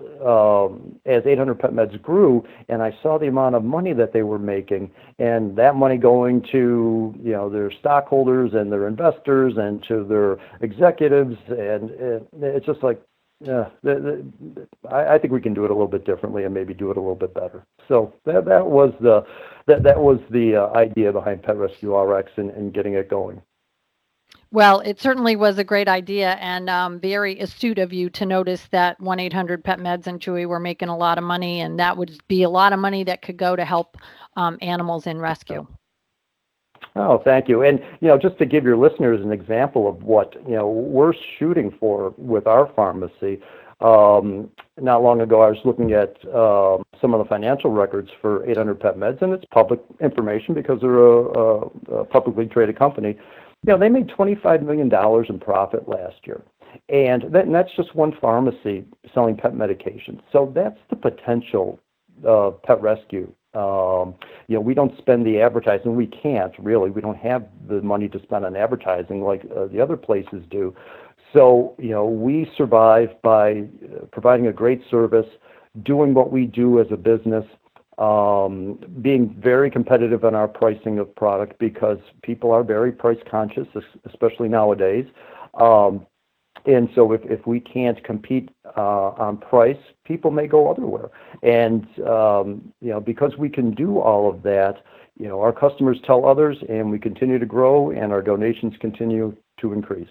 um, 0.65 0.99
as 1.05 1.23
800 1.25 1.59
Pet 1.59 1.71
Meds 1.71 2.01
grew, 2.01 2.43
and 2.67 2.81
I 2.81 2.97
saw 3.03 3.19
the 3.19 3.27
amount 3.27 3.55
of 3.55 3.63
money 3.63 3.93
that 3.93 4.13
they 4.13 4.23
were 4.23 4.39
making, 4.39 4.91
and 5.19 5.55
that 5.57 5.75
money 5.75 5.97
going 5.97 6.41
to, 6.51 7.13
you 7.21 7.31
know, 7.31 7.49
their 7.49 7.71
stockholders 7.71 8.51
and 8.53 8.71
their 8.71 8.88
investors 8.88 9.53
and 9.57 9.83
to 9.88 10.03
their 10.03 10.38
executives, 10.61 11.35
and 11.49 11.91
it, 11.91 12.27
it's 12.41 12.65
just 12.65 12.81
like, 12.81 13.01
yeah, 13.41 13.69
I, 14.91 15.17
think 15.17 15.31
we 15.31 15.39
can 15.39 15.53
do 15.53 15.63
it 15.63 15.72
a 15.72 15.74
little 15.74 15.88
bit 15.88 16.05
differently 16.05 16.43
and 16.43 16.53
maybe 16.53 16.74
do 16.74 16.91
it 16.91 16.98
a 16.98 17.00
little 17.00 17.15
bit 17.15 17.34
better. 17.34 17.65
So 17.88 18.13
that 18.25 18.43
that 18.46 18.65
was 18.65 18.93
the 19.00 19.25
that 19.65 19.84
that 19.84 19.98
was 19.98 20.19
the 20.29 20.58
uh, 20.58 20.77
idea 20.77 21.13
behind 21.13 21.43
Pet 21.43 21.55
Rescue 21.55 21.98
RX 21.98 22.31
and, 22.36 22.74
getting 22.74 22.96
it 22.96 23.10
going. 23.10 23.41
Well, 24.51 24.81
it 24.81 25.00
certainly 25.00 25.38
was 25.38 25.58
a 25.58 25.63
great 25.63 25.88
idea 25.88 26.31
and 26.34 26.69
um, 26.69 27.00
very 27.00 27.39
astute 27.39 27.79
of 27.79 27.93
you 27.93 28.10
to 28.12 28.25
notice 28.25 28.67
that 28.72 29.00
1 29.00 29.19
800 29.19 29.63
Pet 29.63 29.79
Meds 29.79 30.08
and 30.08 30.19
Chewy 30.19 30.46
were 30.46 30.60
making 30.60 30.89
a 30.89 30.98
lot 30.98 31.17
of 31.17 31.24
money, 31.24 31.62
and 31.62 31.79
that 31.79 31.96
would 31.96 32.19
be 32.27 32.43
a 32.43 32.50
lot 32.50 32.74
of 32.74 32.79
money 32.79 33.05
that 33.05 33.22
could 33.22 33.38
go 33.38 33.55
to 33.55 33.63
help 33.63 33.96
um, 34.36 34.58
animals 34.62 35.08
in 35.08 35.17
rescue. 35.19 35.65
Oh, 36.96 37.22
thank 37.24 37.48
you. 37.48 37.63
And 37.63 37.79
you 38.01 38.08
know, 38.08 38.17
just 38.17 38.38
to 38.39 38.46
give 38.46 38.63
your 38.63 38.77
listeners 38.77 39.24
an 39.24 39.31
example 39.31 39.88
of 39.88 40.03
what 40.03 40.34
you 40.48 40.55
know 40.55 40.67
we're 40.67 41.13
shooting 41.38 41.75
for 41.79 42.13
with 42.17 42.48
our 42.48 42.72
pharmacy. 42.75 43.39
Um, 43.81 44.50
not 44.81 45.01
long 45.01 45.22
ago, 45.22 45.41
I 45.41 45.50
was 45.50 45.60
looking 45.63 45.93
at 45.93 46.17
uh, 46.27 46.79
some 47.00 47.13
of 47.13 47.19
the 47.19 47.25
financial 47.29 47.72
records 47.72 48.10
for 48.22 48.46
800 48.50 48.79
Pet 48.79 48.98
Meds, 48.98 49.22
and 49.22 49.31
it's 49.31 49.46
public 49.51 49.79
information 50.01 50.53
because 50.53 50.81
they're 50.81 50.98
a, 50.98 51.22
a, 51.22 51.60
a 52.00 52.05
publicly 52.05 52.46
traded 52.46 52.77
company. 52.77 53.17
You 53.65 53.74
know, 53.74 53.77
they 53.77 53.89
made 53.89 54.10
25 54.10 54.63
million 54.63 54.89
dollars 54.89 55.27
in 55.29 55.39
profit 55.39 55.88
last 55.88 56.15
year, 56.25 56.41
and, 56.89 57.24
that, 57.31 57.46
and 57.46 57.55
that's 57.55 57.74
just 57.75 57.96
one 57.96 58.13
pharmacy 58.19 58.84
selling 59.13 59.38
pet 59.38 59.53
medications. 59.53 60.22
So 60.31 60.51
that's 60.53 60.79
the 60.89 60.96
potential 60.98 61.79
uh, 62.27 62.51
pet 62.63 62.81
rescue. 62.81 63.31
Um, 63.53 64.13
you 64.48 64.56
know, 64.56 64.62
we 64.62 64.74
don't 64.74 64.96
spend 64.98 65.25
the 65.25 65.41
advertising. 65.41 65.96
We 65.96 66.08
can't 66.08 66.53
really. 66.60 66.91
We 66.91 67.01
don't 67.01 67.18
have 67.18 67.48
the 67.68 67.82
money 67.82 68.08
to 68.10 68.22
spend 68.22 68.46
on 68.46 68.56
advertising 68.56 69.24
like 69.24 69.44
uh, 69.56 69.65
the 69.68 69.82
other 69.82 69.98
places 69.98 70.44
do. 70.50 70.75
So, 71.34 71.75
you 71.77 71.89
know, 71.89 72.06
we 72.06 72.50
survive 72.58 73.10
by 73.22 73.62
uh, 73.62 74.06
providing 74.12 74.48
a 74.48 74.53
great 74.53 74.82
service, 74.89 75.27
doing 75.84 76.13
what 76.13 76.32
we 76.32 76.46
do 76.46 76.79
as 76.79 76.88
a 76.91 76.98
business, 76.98 77.46
um, 77.98 78.79
being 79.01 79.36
very 79.39 79.70
competitive 79.70 80.24
in 80.24 80.34
our 80.34 80.48
pricing 80.48 81.00
of 81.00 81.13
product 81.15 81.60
because 81.60 81.98
people 82.24 82.51
are 82.51 82.63
very 82.63 82.91
price 82.91 83.20
conscious, 83.29 83.68
especially 84.06 84.48
nowadays. 84.48 85.06
And 86.65 86.89
so 86.94 87.13
if, 87.13 87.22
if 87.24 87.46
we 87.48 87.60
can't 87.60 88.03
compete 88.03 88.50
uh, 88.77 89.10
on 89.18 89.38
price, 89.38 89.77
people 90.06 90.32
may 90.32 90.48
go 90.48 90.68
elsewhere. 90.68 91.10
And 91.41 91.88
um, 92.06 92.74
you 92.82 92.89
know, 92.89 93.00
because 93.00 93.38
we 93.38 93.50
can 93.50 93.74
do 93.74 94.00
all 94.00 94.29
of 94.29 94.44
that, 94.44 94.84
you 95.18 95.27
know, 95.27 95.41
our 95.41 95.53
customers 95.53 96.00
tell 96.06 96.25
others, 96.25 96.58
and 96.68 96.91
we 96.91 97.00
continue 97.00 97.39
to 97.39 97.46
grow, 97.46 97.91
and 97.91 98.12
our 98.12 98.22
donations 98.22 98.74
continue 98.79 99.36
to 99.60 99.74
increase. 99.74 100.10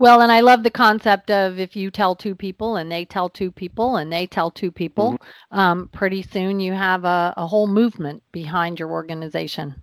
Well, 0.00 0.20
and 0.20 0.30
I 0.30 0.40
love 0.40 0.62
the 0.62 0.70
concept 0.70 1.30
of 1.30 1.58
if 1.58 1.74
you 1.74 1.90
tell 1.90 2.14
two 2.14 2.36
people 2.36 2.76
and 2.76 2.90
they 2.90 3.04
tell 3.04 3.28
two 3.28 3.50
people 3.50 3.96
and 3.96 4.12
they 4.12 4.26
tell 4.26 4.50
two 4.50 4.70
people, 4.70 5.14
mm-hmm. 5.14 5.58
um, 5.58 5.88
pretty 5.88 6.22
soon 6.22 6.60
you 6.60 6.72
have 6.72 7.04
a, 7.04 7.34
a 7.36 7.46
whole 7.48 7.66
movement 7.66 8.22
behind 8.30 8.78
your 8.78 8.90
organization. 8.90 9.82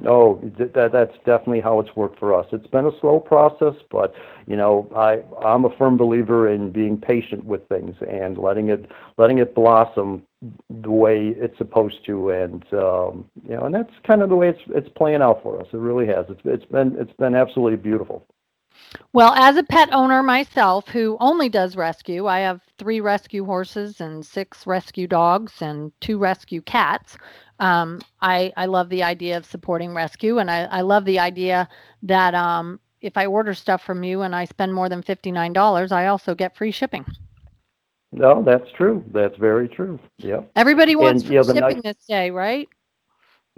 No, 0.00 0.40
that, 0.58 0.92
that's 0.92 1.16
definitely 1.26 1.60
how 1.60 1.80
it's 1.80 1.94
worked 1.96 2.20
for 2.20 2.32
us. 2.32 2.46
It's 2.52 2.66
been 2.68 2.86
a 2.86 3.00
slow 3.00 3.18
process, 3.18 3.74
but 3.90 4.14
you 4.46 4.56
know, 4.56 4.88
I 4.94 5.22
I'm 5.44 5.64
a 5.64 5.76
firm 5.76 5.96
believer 5.96 6.48
in 6.48 6.70
being 6.70 6.96
patient 6.98 7.44
with 7.44 7.68
things 7.68 7.96
and 8.08 8.38
letting 8.38 8.68
it 8.68 8.88
letting 9.16 9.38
it 9.38 9.56
blossom 9.56 10.22
the 10.70 10.90
way 10.90 11.34
it's 11.36 11.58
supposed 11.58 12.06
to, 12.06 12.30
and 12.30 12.64
um, 12.72 13.28
you 13.48 13.56
know, 13.56 13.62
and 13.64 13.74
that's 13.74 13.92
kind 14.06 14.22
of 14.22 14.28
the 14.28 14.36
way 14.36 14.48
it's 14.50 14.62
it's 14.68 14.88
playing 14.96 15.20
out 15.20 15.42
for 15.42 15.60
us. 15.60 15.66
It 15.72 15.78
really 15.78 16.06
has. 16.06 16.26
It's 16.28 16.40
it's 16.44 16.64
been 16.66 16.96
it's 16.98 17.12
been 17.18 17.34
absolutely 17.34 17.78
beautiful. 17.78 18.24
Well, 19.12 19.32
as 19.34 19.56
a 19.56 19.62
pet 19.62 19.88
owner 19.92 20.22
myself 20.22 20.88
who 20.88 21.16
only 21.20 21.48
does 21.48 21.76
rescue, 21.76 22.26
I 22.26 22.40
have 22.40 22.60
three 22.78 23.00
rescue 23.00 23.44
horses 23.44 24.00
and 24.00 24.24
six 24.24 24.66
rescue 24.66 25.06
dogs 25.06 25.60
and 25.60 25.92
two 26.00 26.18
rescue 26.18 26.62
cats. 26.62 27.16
Um, 27.58 28.00
I, 28.20 28.52
I 28.56 28.66
love 28.66 28.88
the 28.88 29.02
idea 29.02 29.36
of 29.36 29.44
supporting 29.44 29.94
rescue, 29.94 30.38
and 30.38 30.50
I, 30.50 30.64
I 30.64 30.80
love 30.82 31.04
the 31.04 31.18
idea 31.18 31.68
that 32.02 32.34
um, 32.34 32.78
if 33.00 33.16
I 33.16 33.26
order 33.26 33.54
stuff 33.54 33.82
from 33.82 34.04
you 34.04 34.22
and 34.22 34.34
I 34.34 34.44
spend 34.44 34.74
more 34.74 34.88
than 34.88 35.02
$59, 35.02 35.92
I 35.92 36.06
also 36.06 36.34
get 36.34 36.56
free 36.56 36.70
shipping. 36.70 37.04
No, 38.12 38.42
that's 38.42 38.70
true. 38.76 39.04
That's 39.12 39.36
very 39.36 39.68
true. 39.68 39.98
Yeah. 40.18 40.40
Everybody 40.56 40.96
wants 40.96 41.24
and, 41.24 41.44
shipping 41.46 41.60
nice, 41.60 41.82
this 41.82 42.06
day, 42.08 42.30
right? 42.30 42.68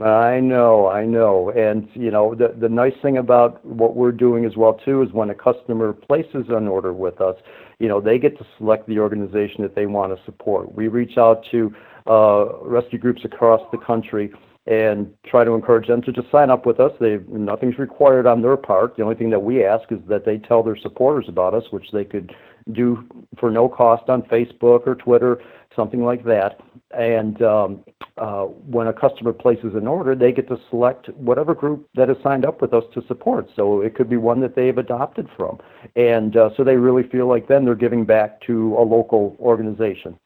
I 0.03 0.41
know, 0.41 0.89
I 0.89 1.05
know. 1.05 1.51
And 1.51 1.89
you 1.95 2.11
know, 2.11 2.35
the 2.35 2.55
the 2.59 2.69
nice 2.69 2.95
thing 3.03 3.19
about 3.19 3.65
what 3.65 3.97
we're 3.97 4.13
doing 4.13 4.45
as 4.45 4.57
well 4.57 4.75
too 4.75 5.03
is 5.03 5.13
when 5.13 5.31
a 5.31 5.35
customer 5.35 5.93
places 5.93 6.47
an 6.49 6.69
order 6.69 6.93
with 6.93 7.21
us, 7.21 7.37
you 7.79 7.89
know, 7.89 8.01
they 8.01 8.19
get 8.19 8.39
to 8.39 8.47
select 8.57 8.87
the 8.89 8.99
organization 8.99 9.63
that 9.63 9.75
they 9.75 9.87
want 9.87 10.17
to 10.17 10.25
support. 10.25 10.75
We 10.75 10.89
reach 10.89 11.19
out 11.19 11.45
to 11.51 11.75
uh, 12.07 12.59
rescue 12.63 12.99
groups 12.99 13.25
across 13.25 13.61
the 13.73 13.79
country 13.79 14.33
and 14.67 15.13
try 15.27 15.43
to 15.45 15.53
encourage 15.53 15.89
them 15.89 16.03
to 16.03 16.13
just 16.13 16.31
sign 16.31 16.51
up 16.51 16.65
with 16.65 16.81
us. 16.81 16.93
They 17.01 17.19
nothing's 17.29 17.79
required 17.79 18.27
on 18.27 18.41
their 18.43 18.57
part. 18.57 18.97
The 18.97 19.03
only 19.03 19.17
thing 19.17 19.31
that 19.31 19.43
we 19.43 19.65
ask 19.65 19.91
is 19.91 19.99
that 20.09 20.25
they 20.25 20.39
tell 20.39 20.63
their 20.63 20.77
supporters 20.77 21.27
about 21.29 21.55
us, 21.55 21.65
which 21.71 21.91
they 21.93 22.05
could 22.05 22.35
do 22.73 23.07
for 23.39 23.51
no 23.51 23.69
cost 23.69 24.09
on 24.09 24.23
Facebook 24.23 24.87
or 24.87 24.95
Twitter, 24.95 25.43
something 25.77 26.05
like 26.05 26.25
that. 26.25 26.61
And 26.91 27.41
um, 27.43 27.85
uh, 28.19 28.45
when 28.45 28.89
a 28.89 28.93
customer 28.93 29.33
places 29.33 29.75
an 29.75 29.87
order, 29.87 30.15
they 30.15 30.33
get 30.33 30.49
to 30.49 30.59
select 30.69 31.09
whatever 31.11 31.55
group 31.55 31.89
that 31.95 32.09
has 32.09 32.19
signed 32.23 32.45
up 32.45 32.61
with 32.61 32.75
us 32.75 32.85
to 32.95 33.03
support. 33.07 33.49
So 33.55 33.81
it 33.81 33.95
could 33.95 34.11
be 34.11 34.17
one 34.17 34.41
that 34.41 34.57
they've 34.57 34.77
adopted 34.77 35.29
from. 35.37 35.59
And 35.97 36.37
uh, 36.37 36.51
so 36.57 36.65
they 36.65 36.77
really 36.77 37.09
feel 37.09 37.27
like 37.27 37.49
then 37.49 37.65
they're 37.65 37.75
giving 37.75 38.05
back 38.05 38.41
to 38.43 38.75
a 38.77 38.83
local 38.83 39.37
organization. 39.39 40.19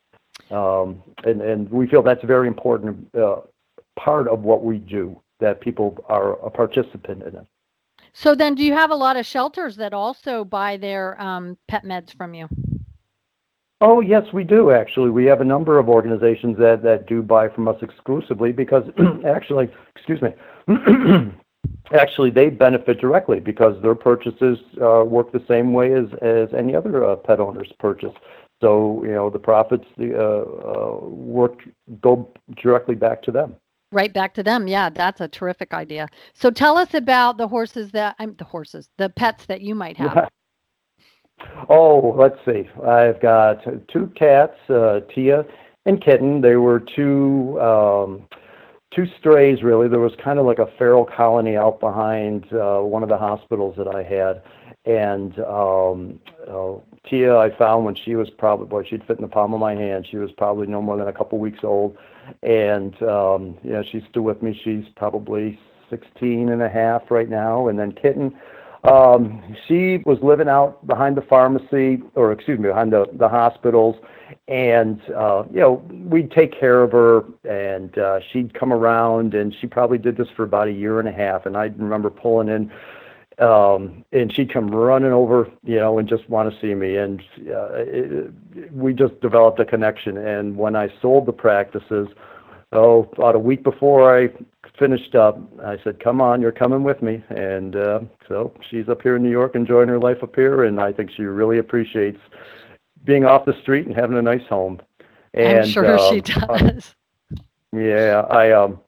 Um, 0.50 1.02
and, 1.24 1.40
and 1.40 1.70
we 1.70 1.86
feel 1.86 2.02
that's 2.02 2.24
a 2.24 2.26
very 2.26 2.48
important 2.48 3.08
uh, 3.14 3.36
part 3.96 4.28
of 4.28 4.40
what 4.40 4.64
we 4.64 4.78
do, 4.78 5.20
that 5.40 5.60
people 5.60 6.04
are 6.08 6.32
a 6.44 6.50
participant 6.50 7.22
in 7.22 7.36
it. 7.36 7.46
So 8.12 8.34
then, 8.34 8.54
do 8.54 8.62
you 8.62 8.72
have 8.72 8.90
a 8.90 8.94
lot 8.94 9.16
of 9.16 9.26
shelters 9.26 9.76
that 9.76 9.92
also 9.92 10.44
buy 10.44 10.76
their 10.76 11.20
um, 11.20 11.58
pet 11.66 11.84
meds 11.84 12.16
from 12.16 12.32
you? 12.32 12.48
Oh 13.87 14.00
yes, 14.00 14.25
we 14.33 14.45
do 14.45 14.71
actually. 14.71 15.11
We 15.11 15.26
have 15.26 15.43
a 15.43 15.45
number 15.45 15.79
of 15.79 15.91
organizations 15.91 16.57
that 16.57 16.83
that 16.85 17.07
do 17.07 17.21
buy 17.21 17.50
from 17.50 17.69
us 17.69 17.76
exclusively 17.83 18.50
because 18.50 18.85
actually, 19.26 19.69
excuse 19.95 20.23
me, 20.23 20.31
actually 21.93 22.31
they 22.31 22.49
benefit 22.49 22.99
directly 22.99 23.41
because 23.41 23.81
their 23.83 23.95
purchases 23.95 24.59
uh, 24.81 25.05
work 25.05 25.33
the 25.33 25.45
same 25.47 25.75
way 25.75 25.93
as 25.93 26.07
as 26.23 26.49
any 26.57 26.75
other 26.75 27.05
uh, 27.05 27.14
pet 27.17 27.41
owner's 27.41 27.71
purchase. 27.79 28.14
So 28.62 29.05
you 29.05 29.12
know 29.12 29.29
the 29.29 29.38
profits 29.38 29.85
the 29.99 30.19
uh, 30.19 30.45
uh 30.67 31.07
work 31.07 31.61
go 32.00 32.33
directly 32.57 32.95
back 32.95 33.23
to 33.25 33.33
them. 33.33 33.55
Right 33.93 34.14
back 34.14 34.33
to 34.35 34.43
them. 34.43 34.67
Yeah, 34.67 34.88
that's 34.88 35.21
a 35.21 35.29
terrific 35.29 35.75
idea. 35.75 36.09
So 36.33 36.50
tell 36.50 36.79
us 36.79 36.95
about 36.95 37.37
the 37.37 37.49
horses 37.49 37.91
that 37.91 38.17
I'm 38.19 38.35
the 38.37 38.45
horses, 38.45 38.88
the 38.97 39.11
pets 39.11 39.45
that 39.45 39.61
you 39.61 39.75
might 39.75 39.99
have. 39.99 40.31
oh, 41.69 42.14
let's 42.19 42.38
see. 42.45 42.69
I've 42.87 43.21
got 43.21 43.62
two 43.88 44.12
cats, 44.17 44.59
uh, 44.69 45.00
Tia 45.14 45.45
and 45.87 46.03
Kitten. 46.03 46.41
They 46.41 46.57
were 46.57 46.81
two 46.81 47.61
um, 47.61 48.26
two 48.95 49.07
strays 49.19 49.62
really. 49.62 49.88
There 49.88 50.00
was 50.00 50.14
kind 50.23 50.38
of 50.38 50.47
like 50.47 50.59
a 50.59 50.69
feral 50.79 51.05
colony 51.05 51.57
out 51.57 51.81
behind 51.81 52.47
uh, 52.53 52.81
one 52.81 53.03
of 53.03 53.09
the 53.09 53.19
hospitals 53.19 53.76
that 53.76 53.88
I 53.88 54.03
had, 54.03 54.43
and 54.85 55.38
um, 55.41 56.21
uh, 56.49 56.75
Tia 57.09 57.37
I 57.37 57.57
found 57.57 57.85
when 57.85 57.95
she 57.95 58.14
was 58.14 58.31
probably 58.31 58.67
boy 58.67 58.85
she'd 58.88 59.05
fit 59.07 59.19
in 59.19 59.23
the 59.23 59.29
palm 59.29 59.55
of 59.55 59.61
my 59.61 59.75
hand. 59.75 60.07
She 60.11 60.17
was 60.17 60.31
probably 60.33 60.67
no 60.67 60.81
more 60.81 60.97
than 60.97 61.09
a 61.09 61.12
couple 61.12 61.38
weeks 61.38 61.61
old 61.62 61.97
and 62.43 63.00
um, 63.03 63.59
yeah, 63.62 63.83
she's 63.91 64.03
still 64.11 64.23
with 64.23 64.43
me. 64.43 64.59
She's 64.64 64.85
probably 64.97 65.59
16 65.91 66.49
and 66.49 66.62
a 66.62 66.69
half 66.69 67.11
right 67.11 67.29
now. 67.29 67.69
And 67.69 67.79
then 67.79 67.93
Kitten, 67.93 68.35
um, 68.85 69.57
she 69.67 69.99
was 70.05 70.19
living 70.23 70.49
out 70.49 70.87
behind 70.87 71.17
the 71.17 71.23
pharmacy, 71.23 72.03
or 72.14 72.33
excuse 72.33 72.59
me, 72.59 72.69
behind 72.69 72.93
the, 72.93 73.07
the 73.14 73.29
hospitals. 73.29 73.97
And, 74.49 75.00
uh, 75.11 75.45
you 75.50 75.61
know, 75.61 75.83
we'd 75.91 76.31
take 76.31 76.59
care 76.59 76.83
of 76.83 76.93
her, 76.93 77.25
and 77.45 77.97
uh, 77.97 78.21
she'd 78.31 78.53
come 78.53 78.73
around, 78.73 79.35
and 79.35 79.55
she 79.59 79.67
probably 79.67 79.99
did 79.99 80.17
this 80.17 80.29
for 80.37 80.43
about 80.43 80.69
a 80.69 80.73
year 80.73 80.99
and 81.00 81.09
a 81.09 81.12
half. 81.12 81.47
And 81.47 81.57
I 81.57 81.64
remember 81.64 82.11
pulling 82.11 82.49
in 82.49 82.71
um, 83.38 84.05
and 84.12 84.33
she'd 84.33 84.53
come 84.53 84.69
running 84.69 85.12
over, 85.12 85.50
you 85.64 85.76
know, 85.76 85.99
and 85.99 86.09
just 86.09 86.29
want 86.29 86.53
to 86.53 86.61
see 86.61 86.75
me. 86.75 86.97
And 86.97 87.21
uh, 87.49 87.69
it, 87.73 88.33
we 88.73 88.93
just 88.93 89.21
developed 89.21 89.59
a 89.59 89.64
connection. 89.64 90.17
And 90.17 90.57
when 90.57 90.76
I 90.76 90.93
sold 91.03 91.26
the 91.26 91.33
practices, 91.33 92.09
oh, 92.73 93.09
about 93.17 93.35
a 93.35 93.41
week 93.41 93.62
before 93.62 94.17
I 94.17 94.29
finished 94.78 95.14
up, 95.14 95.38
I 95.62 95.78
said, 95.85 96.00
"Come 96.00 96.21
on, 96.21 96.40
you're 96.40 96.52
coming 96.52 96.83
with 96.83 97.02
me." 97.02 97.23
And 97.30 97.76
uh, 97.76 98.00
so 98.28 98.52
she's 98.71 98.88
up 98.88 99.02
here 99.02 99.16
in 99.16 99.23
New 99.23 99.30
York, 99.30 99.54
enjoying 99.54 99.88
her 99.88 99.99
life 99.99 100.23
up 100.23 100.35
here, 100.35 100.64
and 100.64 100.80
I 100.80 100.92
think 100.92 101.11
she 101.11 101.23
really 101.23 101.59
appreciates 101.59 102.21
being 103.04 103.25
off 103.25 103.44
the 103.44 103.54
street 103.62 103.87
and 103.87 103.94
having 103.94 104.16
a 104.16 104.23
nice 104.23 104.47
home. 104.49 104.80
And, 105.35 105.59
I'm 105.59 105.68
sure 105.68 105.87
uh, 105.87 106.11
she 106.11 106.21
does. 106.21 106.94
Uh, 107.33 107.37
yeah, 107.76 108.26
I 108.30 108.52
um, 108.52 108.80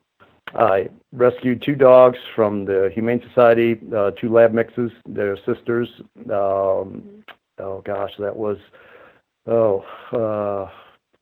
I 0.54 0.88
rescued 1.12 1.62
two 1.62 1.74
dogs 1.74 2.18
from 2.34 2.64
the 2.64 2.90
Humane 2.94 3.22
Society, 3.28 3.80
uh, 3.94 4.12
two 4.12 4.32
lab 4.32 4.52
mixes, 4.52 4.90
their 5.06 5.36
sisters. 5.38 5.88
Um, 6.30 7.24
oh 7.58 7.82
gosh, 7.84 8.12
that 8.18 8.36
was 8.36 8.58
oh 9.46 9.84
uh, 10.12 10.70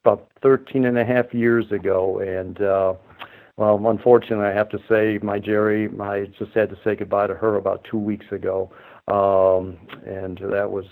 about 0.05 0.29
13 0.43 0.85
and 0.85 0.99
a 0.99 1.05
half 1.05 1.33
years 1.33 1.71
ago, 1.73 2.19
and 2.19 2.61
uh, 2.61 2.95
well, 3.57 3.81
unfortunately, 3.87 4.47
I 4.47 4.53
have 4.53 4.69
to 4.71 4.79
say, 4.89 5.19
my 5.23 5.39
Jerry, 5.39 5.89
I 6.01 6.27
just 6.39 6.53
had 6.53 6.71
to 6.71 6.79
say 6.83 6.97
goodbye 6.97 7.29
to 7.29 7.35
her 7.35 7.57
about 7.57 7.87
two 7.89 7.99
weeks 7.99 8.27
ago, 8.33 8.73
um, 9.07 9.79
and 10.05 10.39
that 10.51 10.71
was 10.71 10.87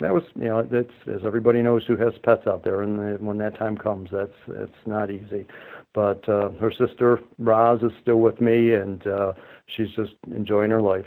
that 0.00 0.12
was 0.12 0.24
you 0.34 0.46
know 0.46 0.62
that's 0.62 0.94
as 1.06 1.20
everybody 1.26 1.62
knows 1.62 1.84
who 1.86 1.96
has 1.96 2.14
pets 2.22 2.46
out 2.46 2.64
there, 2.64 2.82
and 2.82 3.20
when 3.20 3.38
that 3.38 3.58
time 3.58 3.76
comes, 3.76 4.08
that's 4.10 4.32
that's 4.48 4.86
not 4.86 5.10
easy. 5.10 5.46
But 5.92 6.26
uh, 6.28 6.50
her 6.60 6.72
sister 6.72 7.20
Roz 7.38 7.82
is 7.82 7.92
still 8.00 8.20
with 8.20 8.40
me, 8.40 8.72
and 8.72 9.06
uh, 9.06 9.34
she's 9.66 9.90
just 9.94 10.14
enjoying 10.34 10.70
her 10.70 10.82
life. 10.82 11.06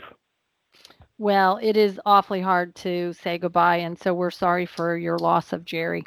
Well, 1.18 1.58
it 1.60 1.76
is 1.76 2.00
awfully 2.06 2.40
hard 2.40 2.76
to 2.76 3.12
say 3.14 3.38
goodbye, 3.38 3.78
and 3.78 3.98
so 3.98 4.14
we're 4.14 4.30
sorry 4.30 4.64
for 4.64 4.96
your 4.96 5.18
loss 5.18 5.52
of 5.52 5.64
Jerry. 5.64 6.04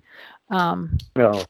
Um, 0.50 0.98
no. 1.18 1.44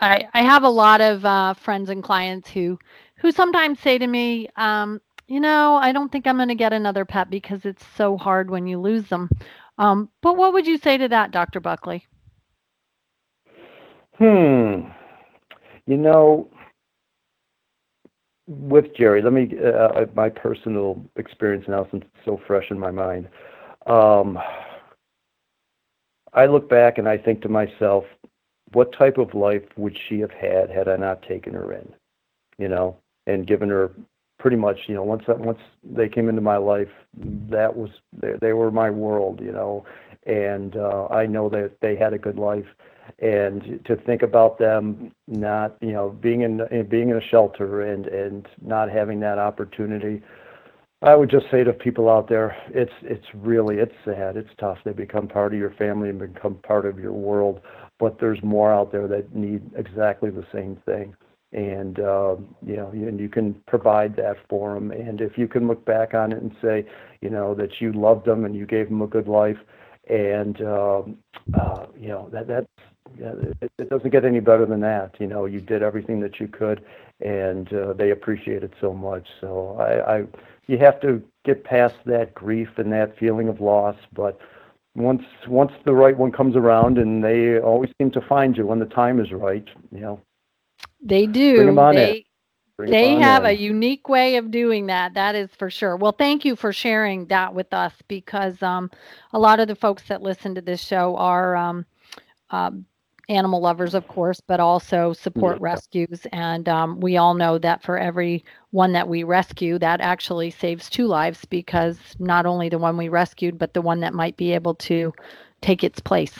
I, 0.00 0.28
I 0.34 0.42
have 0.42 0.62
a 0.62 0.68
lot 0.68 1.00
of 1.00 1.24
uh, 1.24 1.54
friends 1.54 1.88
and 1.88 2.02
clients 2.02 2.50
who 2.50 2.78
who 3.18 3.32
sometimes 3.32 3.80
say 3.80 3.96
to 3.96 4.06
me, 4.06 4.48
um, 4.56 5.00
you 5.26 5.40
know, 5.40 5.76
I 5.76 5.92
don't 5.92 6.12
think 6.12 6.26
I'm 6.26 6.36
going 6.36 6.48
to 6.48 6.54
get 6.54 6.72
another 6.72 7.04
pet 7.04 7.30
because 7.30 7.64
it's 7.64 7.84
so 7.96 8.16
hard 8.16 8.50
when 8.50 8.66
you 8.66 8.78
lose 8.78 9.08
them. 9.08 9.30
Um, 9.78 10.10
but 10.22 10.36
what 10.36 10.52
would 10.52 10.66
you 10.66 10.78
say 10.78 10.98
to 10.98 11.08
that, 11.08 11.30
Dr. 11.30 11.60
Buckley? 11.60 12.06
Hmm. 14.18 14.88
You 15.86 15.96
know, 15.96 16.48
with 18.46 18.94
Jerry, 18.96 19.22
let 19.22 19.32
me 19.32 19.50
uh, 19.62 19.68
uh, 19.68 20.06
my 20.14 20.28
personal 20.28 21.02
experience 21.16 21.64
now 21.68 21.86
since 21.90 22.04
it's 22.04 22.24
so 22.24 22.40
fresh 22.46 22.70
in 22.70 22.78
my 22.78 22.90
mind. 22.90 23.28
Um, 23.86 24.38
I 26.32 26.46
look 26.46 26.68
back 26.68 26.98
and 26.98 27.08
I 27.08 27.18
think 27.18 27.40
to 27.42 27.48
myself, 27.48 28.04
what 28.76 28.92
type 28.92 29.16
of 29.16 29.32
life 29.32 29.62
would 29.78 29.96
she 30.06 30.20
have 30.20 30.32
had 30.32 30.68
had 30.68 30.86
I 30.86 30.96
not 30.96 31.22
taken 31.22 31.54
her 31.54 31.72
in, 31.72 31.94
you 32.58 32.68
know, 32.68 32.98
and 33.26 33.46
given 33.46 33.70
her 33.70 33.90
pretty 34.38 34.58
much, 34.58 34.80
you 34.86 34.94
know, 34.94 35.02
once 35.02 35.22
that, 35.26 35.38
once 35.38 35.60
they 35.82 36.10
came 36.10 36.28
into 36.28 36.42
my 36.42 36.58
life, 36.58 36.90
that 37.48 37.74
was 37.74 37.88
they, 38.12 38.32
they 38.38 38.52
were 38.52 38.70
my 38.70 38.90
world, 38.90 39.40
you 39.40 39.50
know, 39.50 39.86
and 40.26 40.76
uh, 40.76 41.06
I 41.06 41.24
know 41.24 41.48
that 41.48 41.72
they 41.80 41.96
had 41.96 42.12
a 42.12 42.18
good 42.18 42.36
life, 42.36 42.66
and 43.18 43.80
to 43.86 43.96
think 43.96 44.20
about 44.20 44.58
them 44.58 45.10
not, 45.26 45.78
you 45.80 45.92
know, 45.92 46.10
being 46.10 46.42
in 46.42 46.60
being 46.90 47.08
in 47.08 47.16
a 47.16 47.28
shelter 47.30 47.80
and 47.80 48.06
and 48.08 48.46
not 48.60 48.90
having 48.90 49.20
that 49.20 49.38
opportunity. 49.38 50.20
I 51.00 51.14
would 51.14 51.30
just 51.30 51.46
say 51.50 51.64
to 51.64 51.72
people 51.72 52.10
out 52.10 52.28
there, 52.28 52.54
it's 52.68 52.92
it's 53.00 53.26
really 53.32 53.76
it's 53.78 53.94
sad, 54.04 54.36
it's 54.36 54.50
tough. 54.58 54.76
They 54.84 54.92
become 54.92 55.28
part 55.28 55.54
of 55.54 55.58
your 55.58 55.72
family 55.72 56.10
and 56.10 56.18
become 56.18 56.56
part 56.56 56.84
of 56.84 56.98
your 56.98 57.12
world, 57.14 57.62
but 57.98 58.18
there's 58.18 58.42
more 58.42 58.72
out 58.72 58.92
there 58.92 59.08
that 59.08 59.34
need 59.34 59.62
exactly 59.76 60.30
the 60.30 60.46
same 60.52 60.76
thing. 60.86 61.14
And 61.52 61.98
uh, 62.00 62.36
you 62.66 62.76
know 62.76 62.88
and 62.90 63.20
you 63.20 63.28
can 63.28 63.54
provide 63.66 64.16
that 64.16 64.36
for 64.48 64.74
them 64.74 64.90
and 64.90 65.20
if 65.20 65.38
you 65.38 65.46
can 65.46 65.68
look 65.68 65.84
back 65.84 66.12
on 66.12 66.32
it 66.32 66.42
and 66.42 66.54
say 66.60 66.84
you 67.20 67.30
know 67.30 67.54
that 67.54 67.80
you 67.80 67.92
loved 67.92 68.26
them 68.26 68.44
and 68.44 68.54
you 68.54 68.66
gave 68.66 68.88
them 68.88 69.00
a 69.00 69.06
good 69.06 69.28
life 69.28 69.56
and 70.10 70.60
um, 70.62 71.16
uh, 71.54 71.86
you 71.98 72.08
know 72.08 72.28
that 72.32 72.48
that's 72.48 72.66
it, 73.18 73.70
it 73.78 73.88
doesn't 73.88 74.10
get 74.10 74.24
any 74.24 74.40
better 74.40 74.66
than 74.66 74.80
that. 74.80 75.14
You 75.20 75.28
know 75.28 75.44
you 75.46 75.60
did 75.60 75.82
everything 75.82 76.20
that 76.20 76.40
you 76.40 76.48
could 76.48 76.84
and 77.20 77.72
uh, 77.72 77.92
they 77.92 78.10
appreciate 78.10 78.64
it 78.64 78.72
so 78.80 78.92
much. 78.92 79.26
So 79.40 79.76
I, 79.78 80.16
I 80.16 80.24
you 80.66 80.78
have 80.78 81.00
to 81.02 81.22
get 81.44 81.64
past 81.64 81.94
that 82.06 82.34
grief 82.34 82.68
and 82.76 82.92
that 82.92 83.16
feeling 83.18 83.48
of 83.48 83.60
loss 83.60 83.96
but 84.12 84.38
once 84.96 85.22
once 85.46 85.72
the 85.84 85.92
right 85.92 86.16
one 86.16 86.32
comes 86.32 86.56
around 86.56 86.98
and 86.98 87.22
they 87.22 87.58
always 87.58 87.90
seem 87.98 88.10
to 88.10 88.20
find 88.22 88.56
you 88.56 88.66
when 88.66 88.78
the 88.78 88.86
time 88.86 89.20
is 89.20 89.30
right 89.32 89.68
you 89.92 90.00
know 90.00 90.20
they 91.02 91.26
do. 91.26 91.74
they 91.92 92.26
they 92.78 93.14
have 93.14 93.44
in. 93.44 93.50
a 93.50 93.52
unique 93.54 94.08
way 94.08 94.36
of 94.36 94.50
doing 94.50 94.86
that. 94.86 95.14
That 95.14 95.34
is 95.34 95.50
for 95.58 95.70
sure. 95.70 95.96
Well, 95.96 96.12
thank 96.12 96.44
you 96.44 96.56
for 96.56 96.72
sharing 96.72 97.26
that 97.26 97.54
with 97.54 97.72
us 97.72 97.94
because 98.06 98.62
um, 98.62 98.90
a 99.32 99.38
lot 99.38 99.60
of 99.60 99.68
the 99.68 99.74
folks 99.74 100.02
that 100.08 100.20
listen 100.20 100.54
to 100.56 100.60
this 100.60 100.82
show 100.82 101.16
are 101.16 101.56
um, 101.56 101.86
um, 102.50 102.84
animal 103.28 103.60
lovers, 103.60 103.94
of 103.94 104.06
course, 104.08 104.40
but 104.40 104.60
also 104.60 105.12
support 105.12 105.56
yeah. 105.56 105.64
rescues. 105.64 106.26
And 106.32 106.68
um, 106.68 107.00
we 107.00 107.16
all 107.16 107.34
know 107.34 107.58
that 107.58 107.82
for 107.82 107.98
every 107.98 108.44
one 108.70 108.92
that 108.92 109.08
we 109.08 109.24
rescue, 109.24 109.78
that 109.78 110.00
actually 110.00 110.50
saves 110.50 110.88
two 110.88 111.06
lives 111.06 111.44
because 111.44 111.98
not 112.18 112.46
only 112.46 112.68
the 112.68 112.78
one 112.78 112.96
we 112.96 113.08
rescued, 113.08 113.58
but 113.58 113.74
the 113.74 113.82
one 113.82 114.00
that 114.00 114.14
might 114.14 114.36
be 114.36 114.52
able 114.52 114.74
to 114.74 115.12
take 115.60 115.82
its 115.82 116.00
place 116.00 116.38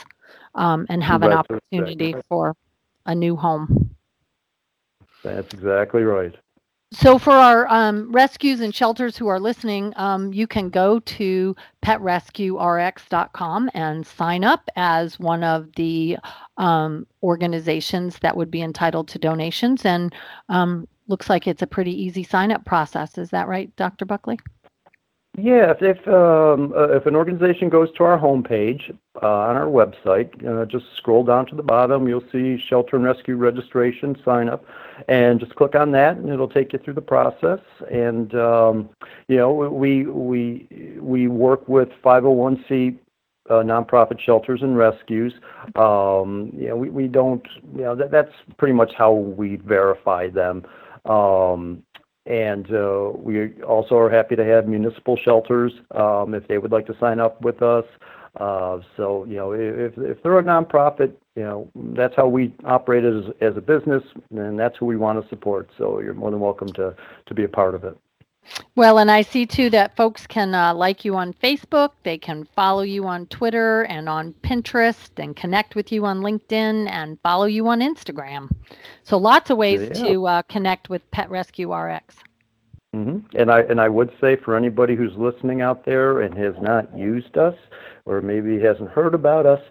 um, 0.55 0.85
and 0.89 1.03
have 1.03 1.23
an 1.23 1.33
opportunity 1.33 2.15
for 2.29 2.55
a 3.05 3.15
new 3.15 3.35
home. 3.35 3.95
That's 5.23 5.53
exactly 5.53 6.03
right. 6.03 6.35
So, 6.93 7.19
for 7.19 7.33
our 7.33 7.67
um, 7.67 8.09
rescues 8.13 8.61
and 8.61 8.73
shelters 8.73 9.17
who 9.17 9.27
are 9.27 9.41
listening, 9.41 9.91
um, 9.97 10.31
you 10.31 10.47
can 10.47 10.69
go 10.69 10.99
to 10.99 11.53
petrescuerx.com 11.83 13.69
and 13.73 14.07
sign 14.07 14.45
up 14.45 14.69
as 14.77 15.19
one 15.19 15.43
of 15.43 15.69
the 15.75 16.17
um, 16.55 17.05
organizations 17.21 18.19
that 18.19 18.37
would 18.37 18.49
be 18.49 18.61
entitled 18.61 19.09
to 19.09 19.19
donations. 19.19 19.83
And 19.83 20.15
um, 20.47 20.87
looks 21.09 21.29
like 21.29 21.45
it's 21.45 21.61
a 21.61 21.67
pretty 21.67 21.91
easy 21.91 22.23
sign 22.23 22.53
up 22.53 22.63
process. 22.63 23.17
Is 23.17 23.31
that 23.31 23.49
right, 23.49 23.75
Dr. 23.75 24.05
Buckley? 24.05 24.39
Yeah, 25.39 25.73
um, 26.07 26.73
uh, 26.75 26.89
if 26.95 27.05
an 27.05 27.15
organization 27.15 27.69
goes 27.69 27.91
to 27.93 28.03
our 28.03 28.17
homepage 28.19 28.89
uh, 29.21 29.27
on 29.27 29.55
our 29.55 29.67
website, 29.67 30.31
uh, 30.43 30.65
just 30.65 30.85
scroll 30.95 31.23
down 31.23 31.45
to 31.47 31.55
the 31.55 31.61
bottom, 31.61 32.07
you'll 32.07 32.23
see 32.31 32.57
shelter 32.57 32.95
and 32.95 33.05
rescue 33.05 33.35
registration 33.35 34.17
sign 34.25 34.49
up, 34.49 34.65
and 35.07 35.39
just 35.39 35.53
click 35.53 35.75
on 35.75 35.91
that, 35.91 36.17
and 36.17 36.29
it'll 36.29 36.49
take 36.49 36.73
you 36.73 36.79
through 36.79 36.95
the 36.95 37.01
process. 37.01 37.59
And 37.91 38.33
um, 38.33 38.89
you 39.27 39.37
know, 39.37 39.53
we 39.53 40.07
we 40.07 40.67
we 40.99 41.27
work 41.27 41.67
with 41.67 41.89
501c 42.03 42.97
uh, 43.47 43.53
nonprofit 43.53 44.19
shelters 44.19 44.63
and 44.63 44.75
rescues. 44.75 45.33
Um, 45.75 46.51
that's 48.09 48.33
pretty 48.57 48.73
much 48.73 48.93
how 48.97 49.11
we 49.11 49.57
verify 49.57 50.29
them. 50.29 50.65
And 52.27 52.69
uh, 52.73 53.11
we 53.15 53.61
also 53.63 53.95
are 53.95 54.09
happy 54.09 54.35
to 54.35 54.43
have 54.43 54.67
municipal 54.67 55.17
shelters 55.17 55.71
um, 55.95 56.33
if 56.33 56.47
they 56.47 56.57
would 56.57 56.71
like 56.71 56.85
to 56.87 56.97
sign 56.99 57.19
up 57.19 57.41
with 57.41 57.61
us. 57.61 57.85
Uh, 58.37 58.79
so, 58.97 59.25
you 59.25 59.35
know, 59.35 59.53
if, 59.53 59.93
if 59.97 60.21
they're 60.21 60.37
a 60.37 60.43
nonprofit, 60.43 61.13
you 61.35 61.43
know, 61.43 61.69
that's 61.95 62.15
how 62.15 62.27
we 62.27 62.53
operate 62.65 63.05
as, 63.05 63.33
as 63.41 63.55
a 63.57 63.61
business, 63.61 64.03
and 64.31 64.59
that's 64.59 64.77
who 64.77 64.85
we 64.85 64.97
want 64.97 65.21
to 65.21 65.27
support. 65.29 65.69
So 65.77 65.99
you're 66.01 66.13
more 66.13 66.29
than 66.29 66.39
welcome 66.39 66.71
to, 66.73 66.95
to 67.25 67.33
be 67.33 67.45
a 67.45 67.47
part 67.47 67.73
of 67.73 67.83
it. 67.83 67.97
Well, 68.75 68.97
and 68.99 69.09
I 69.11 69.21
see 69.21 69.45
too 69.45 69.69
that 69.71 69.95
folks 69.95 70.27
can 70.27 70.53
uh, 70.53 70.73
like 70.73 71.03
you 71.03 71.15
on 71.15 71.33
Facebook, 71.33 71.91
they 72.03 72.17
can 72.17 72.45
follow 72.55 72.81
you 72.81 73.05
on 73.05 73.25
Twitter 73.27 73.83
and 73.83 74.07
on 74.07 74.33
Pinterest, 74.43 75.09
and 75.17 75.35
connect 75.35 75.75
with 75.75 75.91
you 75.91 76.05
on 76.05 76.21
LinkedIn 76.21 76.89
and 76.89 77.19
follow 77.21 77.45
you 77.45 77.67
on 77.67 77.79
Instagram. 77.81 78.49
So 79.03 79.17
lots 79.17 79.49
of 79.49 79.57
ways 79.57 79.81
yeah. 79.81 80.07
to 80.07 80.27
uh, 80.27 80.41
connect 80.43 80.89
with 80.89 81.09
Pet 81.11 81.29
Rescue 81.29 81.73
RX. 81.73 82.15
Mm-hmm. 82.95 83.37
And 83.37 83.51
I 83.51 83.61
and 83.61 83.81
I 83.81 83.89
would 83.89 84.11
say 84.21 84.37
for 84.37 84.55
anybody 84.55 84.95
who's 84.95 85.13
listening 85.17 85.61
out 85.61 85.85
there 85.85 86.21
and 86.21 86.37
has 86.37 86.55
not 86.61 86.97
used 86.97 87.37
us, 87.37 87.55
or 88.05 88.21
maybe 88.21 88.59
hasn't 88.59 88.89
heard 88.89 89.13
about 89.13 89.45
us, 89.45 89.61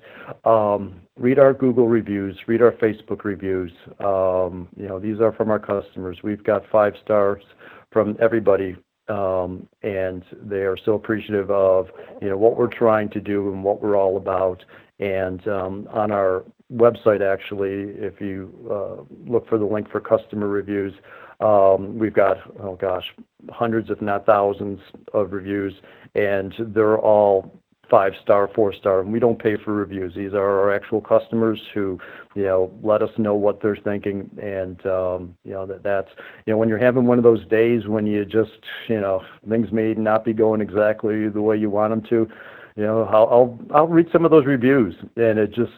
um, 0.45 1.01
read 1.19 1.39
our 1.39 1.55
Google 1.55 1.89
reviews, 1.89 2.37
read 2.47 2.61
our 2.61 2.73
Facebook 2.73 3.25
reviews. 3.25 3.73
Um, 4.01 4.69
you 4.77 4.87
know, 4.87 4.99
these 4.99 5.21
are 5.21 5.33
from 5.33 5.51
our 5.51 5.59
customers. 5.59 6.19
We've 6.23 6.45
got 6.45 6.69
five 6.71 6.95
stars 7.03 7.43
from 7.93 8.17
everybody, 8.21 8.77
um, 9.09 9.69
and 9.83 10.25
they 10.43 10.63
are 10.63 10.77
so 10.85 10.95
appreciative 10.95 11.51
of 11.51 11.89
what 12.21 12.57
we're 12.57 12.67
trying 12.67 13.09
to 13.11 13.21
do 13.21 13.53
and 13.53 13.63
what 13.63 13.83
we're 13.83 13.97
all 13.97 14.17
about. 14.17 14.65
And 14.99 15.47
um, 15.47 15.89
on 15.93 16.11
our 16.11 16.45
website, 16.73 17.21
actually, 17.21 17.95
if 17.99 18.21
you 18.21 18.53
uh, 18.71 19.31
look 19.31 19.49
for 19.49 19.59
the 19.59 19.65
link 19.65 19.91
for 19.91 20.01
customer 20.01 20.49
reviews, 20.49 20.95
um, 21.41 21.99
we've 21.99 22.15
got 22.15 22.39
oh 22.63 22.77
gosh, 22.77 23.05
hundreds 23.51 23.91
if 23.91 24.01
not 24.01 24.25
thousands 24.25 24.81
of 25.13 25.33
reviews, 25.33 25.75
and 26.15 26.55
they're 26.59 26.99
all 26.99 27.61
five 27.91 28.13
star, 28.23 28.49
four 28.55 28.73
star, 28.73 29.01
and 29.01 29.13
we 29.13 29.21
don't 29.21 29.39
pay 29.39 29.57
for 29.57 29.73
reviews. 29.73 30.15
These 30.15 30.33
are 30.33 30.61
our 30.61 30.75
actual 30.75 31.01
customers 31.01 31.61
who, 31.73 31.99
you 32.35 32.45
know, 32.45 32.73
let 32.83 33.03
us 33.03 33.11
know 33.19 33.35
what 33.35 33.63
they're 33.63 33.77
thinking, 33.77 34.31
and 34.43 34.85
um, 34.87 35.37
you 35.45 35.53
know 35.53 35.67
that 35.67 35.83
that's 35.83 36.09
you 36.47 36.53
know 36.53 36.59
when 36.59 36.69
you're 36.69 36.79
having 36.79 37.07
one 37.07 37.19
of 37.19 37.25
those 37.25 37.47
days 37.47 37.87
when 37.87 38.07
you 38.07 38.25
just 38.25 38.59
you 38.89 39.01
know 39.01 39.23
things 39.49 39.71
may 39.73 39.95
not 39.95 40.25
be 40.25 40.33
going 40.33 40.61
exactly 40.61 41.29
the 41.29 41.43
way 41.43 41.57
you 41.57 41.71
want 41.71 41.91
them 41.91 42.03
to, 42.11 42.29
you 42.77 42.83
know, 42.83 43.05
I'll 43.05 43.29
I'll, 43.29 43.59
I'll 43.75 43.89
read 43.89 44.09
some 44.13 44.25
of 44.25 44.31
those 44.31 44.47
reviews, 44.47 44.95
and 45.17 45.39
it 45.39 45.53
just 45.53 45.73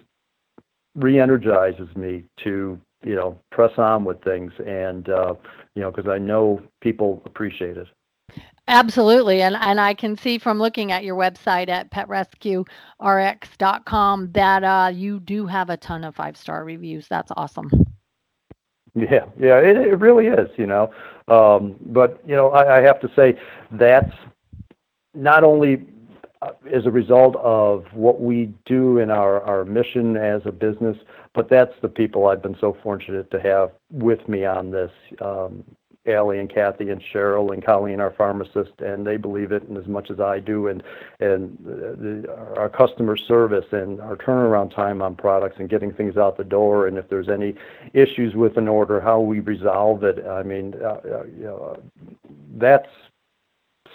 re-energizes 0.94 1.94
me 1.96 2.24
to 2.44 2.78
you 3.04 3.14
know 3.14 3.38
press 3.52 3.72
on 3.78 4.04
with 4.04 4.22
things, 4.22 4.52
and 4.66 5.08
uh, 5.08 5.34
you 5.74 5.82
know 5.82 5.90
because 5.90 6.10
I 6.10 6.18
know 6.18 6.60
people 6.80 7.22
appreciate 7.24 7.76
it. 7.76 7.86
Absolutely. 8.68 9.40
And 9.40 9.56
and 9.56 9.80
I 9.80 9.94
can 9.94 10.16
see 10.16 10.38
from 10.38 10.58
looking 10.58 10.92
at 10.92 11.02
your 11.02 11.16
website 11.16 11.70
at 11.70 11.90
petrescuerx.com 11.90 14.32
that 14.32 14.64
uh, 14.64 14.90
you 14.92 15.20
do 15.20 15.46
have 15.46 15.70
a 15.70 15.78
ton 15.78 16.04
of 16.04 16.14
five 16.14 16.36
star 16.36 16.64
reviews. 16.64 17.08
That's 17.08 17.32
awesome. 17.36 17.70
Yeah, 18.94 19.26
yeah, 19.38 19.58
it, 19.58 19.76
it 19.76 19.98
really 19.98 20.26
is, 20.26 20.48
you 20.56 20.66
know. 20.66 20.92
Um, 21.28 21.76
but, 21.86 22.20
you 22.26 22.34
know, 22.34 22.50
I, 22.50 22.78
I 22.78 22.82
have 22.82 23.00
to 23.00 23.10
say 23.14 23.38
that's 23.70 24.12
not 25.14 25.44
only 25.44 25.86
uh, 26.42 26.52
as 26.72 26.86
a 26.86 26.90
result 26.90 27.36
of 27.36 27.84
what 27.92 28.20
we 28.20 28.52
do 28.64 28.98
in 28.98 29.10
our, 29.10 29.42
our 29.42 29.64
mission 29.64 30.16
as 30.16 30.42
a 30.46 30.52
business, 30.52 30.96
but 31.34 31.48
that's 31.48 31.74
the 31.82 31.88
people 31.88 32.26
I've 32.26 32.42
been 32.42 32.56
so 32.60 32.76
fortunate 32.82 33.30
to 33.30 33.40
have 33.40 33.72
with 33.90 34.26
me 34.28 34.44
on 34.44 34.70
this. 34.70 34.90
Um, 35.20 35.64
Allie 36.08 36.38
and 36.38 36.52
Kathy 36.52 36.90
and 36.90 37.02
Cheryl 37.02 37.52
and 37.52 37.64
Colleen, 37.64 38.00
our 38.00 38.10
pharmacist, 38.10 38.72
and 38.80 39.06
they 39.06 39.16
believe 39.16 39.52
it 39.52 39.62
as 39.78 39.86
much 39.86 40.10
as 40.10 40.20
I 40.20 40.40
do. 40.40 40.68
And 40.68 40.82
and 41.20 41.56
the, 41.64 42.54
our 42.56 42.68
customer 42.68 43.16
service 43.16 43.66
and 43.72 44.00
our 44.00 44.16
turnaround 44.16 44.74
time 44.74 45.02
on 45.02 45.14
products 45.14 45.56
and 45.58 45.68
getting 45.68 45.92
things 45.92 46.16
out 46.16 46.36
the 46.36 46.44
door. 46.44 46.86
And 46.86 46.98
if 46.98 47.08
there's 47.08 47.28
any 47.28 47.54
issues 47.92 48.34
with 48.34 48.56
an 48.56 48.68
order, 48.68 49.00
how 49.00 49.20
we 49.20 49.40
resolve 49.40 50.04
it. 50.04 50.24
I 50.26 50.42
mean, 50.42 50.74
uh, 50.82 50.86
uh, 50.86 51.24
you 51.24 51.44
know, 51.44 51.76
that's 52.56 52.88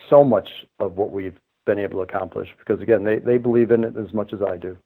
so 0.10 0.24
much 0.24 0.50
of 0.80 0.98
what 0.98 1.12
we've 1.12 1.38
been 1.66 1.80
able 1.80 2.06
to 2.06 2.14
accomplish 2.14 2.50
because 2.60 2.82
again, 2.82 3.04
they 3.04 3.20
they 3.20 3.38
believe 3.38 3.72
in 3.72 3.84
it 3.84 3.96
as 3.98 4.14
much 4.14 4.34
as 4.34 4.42
I 4.42 4.58
do. 4.58 4.78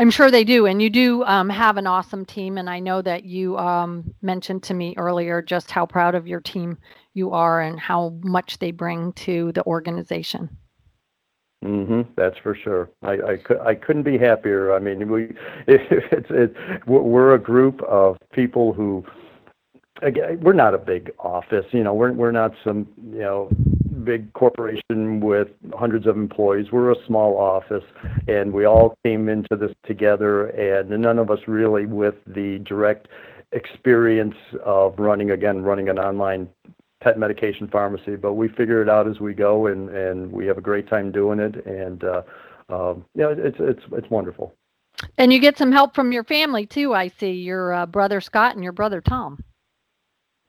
I'm 0.00 0.10
sure 0.10 0.30
they 0.30 0.44
do, 0.44 0.64
and 0.64 0.80
you 0.80 0.88
do 0.88 1.22
um, 1.24 1.50
have 1.50 1.76
an 1.76 1.86
awesome 1.86 2.24
team. 2.24 2.56
And 2.56 2.70
I 2.70 2.80
know 2.80 3.02
that 3.02 3.24
you 3.24 3.58
um, 3.58 4.14
mentioned 4.22 4.62
to 4.62 4.74
me 4.74 4.94
earlier 4.96 5.42
just 5.42 5.70
how 5.70 5.84
proud 5.84 6.14
of 6.14 6.26
your 6.26 6.40
team 6.40 6.78
you 7.12 7.32
are 7.32 7.60
and 7.60 7.78
how 7.78 8.18
much 8.22 8.60
they 8.60 8.70
bring 8.70 9.12
to 9.12 9.52
the 9.52 9.62
organization. 9.66 10.56
hmm 11.62 12.00
That's 12.16 12.38
for 12.38 12.54
sure. 12.54 12.88
I, 13.02 13.12
I, 13.12 13.38
I 13.62 13.74
couldn't 13.74 14.04
be 14.04 14.16
happier. 14.16 14.72
I 14.72 14.78
mean, 14.78 15.06
we 15.10 15.24
it's, 15.66 16.30
it's 16.30 16.56
we're 16.86 17.34
a 17.34 17.38
group 17.38 17.82
of 17.82 18.16
people 18.32 18.72
who 18.72 19.04
again 20.00 20.40
we're 20.40 20.54
not 20.54 20.72
a 20.72 20.78
big 20.78 21.10
office. 21.18 21.66
You 21.72 21.84
know, 21.84 21.92
we're 21.92 22.12
we're 22.12 22.32
not 22.32 22.54
some 22.64 22.88
you 23.12 23.18
know 23.18 23.50
big 24.04 24.32
corporation 24.32 25.20
with 25.20 25.48
hundreds 25.78 26.06
of 26.06 26.16
employees. 26.16 26.72
We're 26.72 26.92
a 26.92 27.06
small 27.06 27.36
office, 27.36 27.84
and 28.28 28.52
we 28.52 28.64
all 28.64 28.96
came 29.04 29.28
into 29.28 29.56
this 29.56 29.72
together, 29.86 30.46
and 30.48 30.90
none 30.90 31.18
of 31.18 31.30
us 31.30 31.40
really 31.46 31.86
with 31.86 32.16
the 32.26 32.58
direct 32.60 33.08
experience 33.52 34.36
of 34.64 34.98
running 34.98 35.32
again 35.32 35.62
running 35.62 35.88
an 35.88 35.98
online 35.98 36.48
pet 37.00 37.18
medication 37.18 37.66
pharmacy, 37.66 38.14
but 38.14 38.34
we 38.34 38.48
figure 38.48 38.82
it 38.82 38.88
out 38.88 39.08
as 39.08 39.20
we 39.20 39.34
go, 39.34 39.66
and 39.66 39.88
and 39.90 40.30
we 40.30 40.46
have 40.46 40.58
a 40.58 40.62
great 40.62 40.88
time 40.88 41.10
doing 41.10 41.40
it, 41.40 41.64
and 41.66 42.04
uh, 42.04 42.22
um, 42.68 43.04
you 43.14 43.22
know, 43.22 43.30
it's 43.30 43.56
it's 43.58 43.82
it's 43.92 44.10
wonderful. 44.10 44.54
And 45.16 45.32
you 45.32 45.38
get 45.38 45.56
some 45.56 45.72
help 45.72 45.94
from 45.94 46.12
your 46.12 46.24
family 46.24 46.66
too. 46.66 46.94
I 46.94 47.08
see 47.08 47.32
your 47.32 47.72
uh, 47.72 47.86
brother 47.86 48.20
Scott 48.20 48.54
and 48.54 48.62
your 48.62 48.72
brother 48.72 49.00
Tom. 49.00 49.42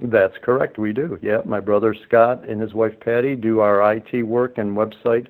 That's 0.02 0.36
correct. 0.42 0.80
We 0.80 0.94
do. 0.94 1.20
Yeah, 1.22 1.42
my 1.46 1.60
brother 1.60 1.96
Scott 2.08 2.48
and 2.50 2.60
his 2.60 2.74
wife 2.74 3.00
Patty 3.00 3.36
do 3.36 3.60
our 3.60 3.94
IT 3.94 4.24
work 4.24 4.58
and 4.58 4.76
website 4.76 5.28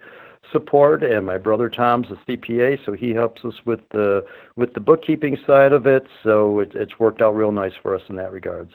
support, 0.51 1.03
and 1.03 1.25
my 1.25 1.37
brother 1.37 1.69
Tom's 1.69 2.07
a 2.09 2.15
CPA, 2.25 2.83
so 2.85 2.93
he 2.93 3.11
helps 3.11 3.43
us 3.43 3.53
with 3.65 3.81
the 3.89 4.25
with 4.55 4.73
the 4.73 4.79
bookkeeping 4.79 5.37
side 5.45 5.73
of 5.73 5.87
it. 5.87 6.07
So 6.23 6.59
it, 6.59 6.71
it's 6.73 6.99
worked 6.99 7.21
out 7.21 7.35
real 7.35 7.51
nice 7.51 7.73
for 7.81 7.95
us 7.95 8.01
in 8.09 8.15
that 8.15 8.31
regards. 8.31 8.71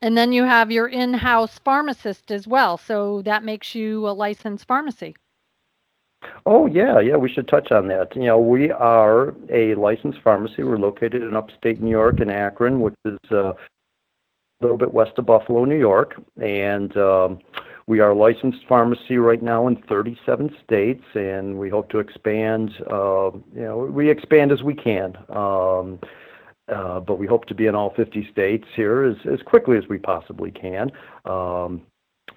And 0.00 0.16
then 0.16 0.32
you 0.32 0.44
have 0.44 0.70
your 0.70 0.86
in-house 0.86 1.58
pharmacist 1.64 2.30
as 2.30 2.46
well, 2.46 2.76
so 2.76 3.22
that 3.22 3.42
makes 3.42 3.74
you 3.74 4.06
a 4.06 4.10
licensed 4.10 4.66
pharmacy. 4.66 5.16
Oh 6.46 6.66
yeah, 6.66 7.00
yeah. 7.00 7.16
We 7.16 7.28
should 7.28 7.48
touch 7.48 7.72
on 7.72 7.88
that. 7.88 8.14
You 8.14 8.24
know, 8.24 8.38
we 8.38 8.70
are 8.70 9.34
a 9.50 9.74
licensed 9.74 10.20
pharmacy. 10.22 10.62
We're 10.62 10.78
located 10.78 11.22
in 11.22 11.34
upstate 11.34 11.80
New 11.80 11.90
York 11.90 12.20
in 12.20 12.30
Akron, 12.30 12.80
which 12.80 12.94
is 13.04 13.18
uh, 13.30 13.52
little 14.64 14.78
bit 14.78 14.92
west 14.92 15.12
of 15.18 15.26
Buffalo, 15.26 15.64
New 15.64 15.78
York, 15.78 16.14
and 16.40 16.96
um, 16.96 17.38
we 17.86 18.00
are 18.00 18.14
licensed 18.14 18.60
pharmacy 18.68 19.18
right 19.18 19.42
now 19.42 19.66
in 19.66 19.76
37 19.88 20.56
states, 20.64 21.04
and 21.14 21.58
we 21.58 21.68
hope 21.68 21.90
to 21.90 21.98
expand. 21.98 22.70
Uh, 22.90 23.30
you 23.54 23.62
know, 23.62 23.78
we 23.78 24.10
expand 24.10 24.52
as 24.52 24.62
we 24.62 24.74
can. 24.74 25.16
Um, 25.28 25.98
uh, 26.68 26.98
but 26.98 27.18
we 27.18 27.26
hope 27.26 27.44
to 27.44 27.54
be 27.54 27.66
in 27.66 27.74
all 27.74 27.92
50 27.94 28.26
states 28.32 28.66
here 28.74 29.04
as, 29.04 29.16
as 29.30 29.42
quickly 29.42 29.76
as 29.76 29.84
we 29.86 29.98
possibly 29.98 30.50
can. 30.50 30.90
Um, 31.26 31.82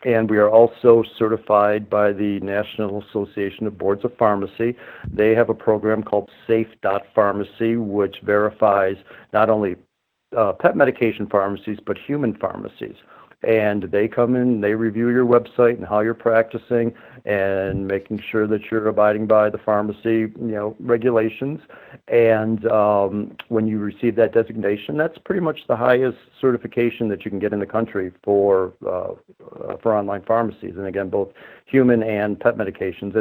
and 0.03 0.29
we 0.29 0.37
are 0.37 0.49
also 0.49 1.03
certified 1.17 1.89
by 1.89 2.11
the 2.11 2.39
National 2.41 3.01
Association 3.03 3.65
of 3.67 3.77
Boards 3.77 4.03
of 4.03 4.15
Pharmacy. 4.17 4.75
They 5.09 5.33
have 5.33 5.49
a 5.49 5.53
program 5.53 6.03
called 6.03 6.29
Safe.Pharmacy, 6.45 7.77
which 7.77 8.17
verifies 8.21 8.97
not 9.33 9.49
only 9.49 9.75
pet 10.59 10.75
medication 10.75 11.27
pharmacies, 11.27 11.79
but 11.85 11.97
human 11.97 12.33
pharmacies. 12.35 12.95
And 13.43 13.83
they 13.83 14.07
come 14.07 14.35
in, 14.35 14.61
they 14.61 14.73
review 14.73 15.09
your 15.09 15.25
website 15.25 15.75
and 15.75 15.85
how 15.85 15.99
you're 15.99 16.15
practicing, 16.15 16.91
and 17.23 17.87
making 17.87 18.19
sure 18.31 18.47
that 18.47 18.71
you're 18.71 18.87
abiding 18.87 19.27
by 19.27 19.51
the 19.51 19.59
pharmacy, 19.59 20.01
you 20.01 20.33
know, 20.37 20.75
regulations. 20.79 21.59
And 22.07 22.65
um, 22.65 23.37
when 23.49 23.67
you 23.67 23.77
receive 23.77 24.15
that 24.15 24.33
designation, 24.33 24.97
that's 24.97 25.19
pretty 25.19 25.41
much 25.41 25.67
the 25.67 25.75
highest 25.75 26.17
certification 26.41 27.09
that 27.09 27.25
you 27.25 27.29
can 27.29 27.39
get 27.39 27.53
in 27.53 27.59
the 27.59 27.67
country 27.67 28.11
for 28.23 28.73
uh, 28.87 29.13
for 29.83 29.95
online 29.95 30.23
pharmacies. 30.23 30.75
And 30.75 30.87
again, 30.87 31.09
both 31.09 31.31
human 31.65 32.01
and 32.01 32.39
pet 32.39 32.57
medications. 32.57 33.15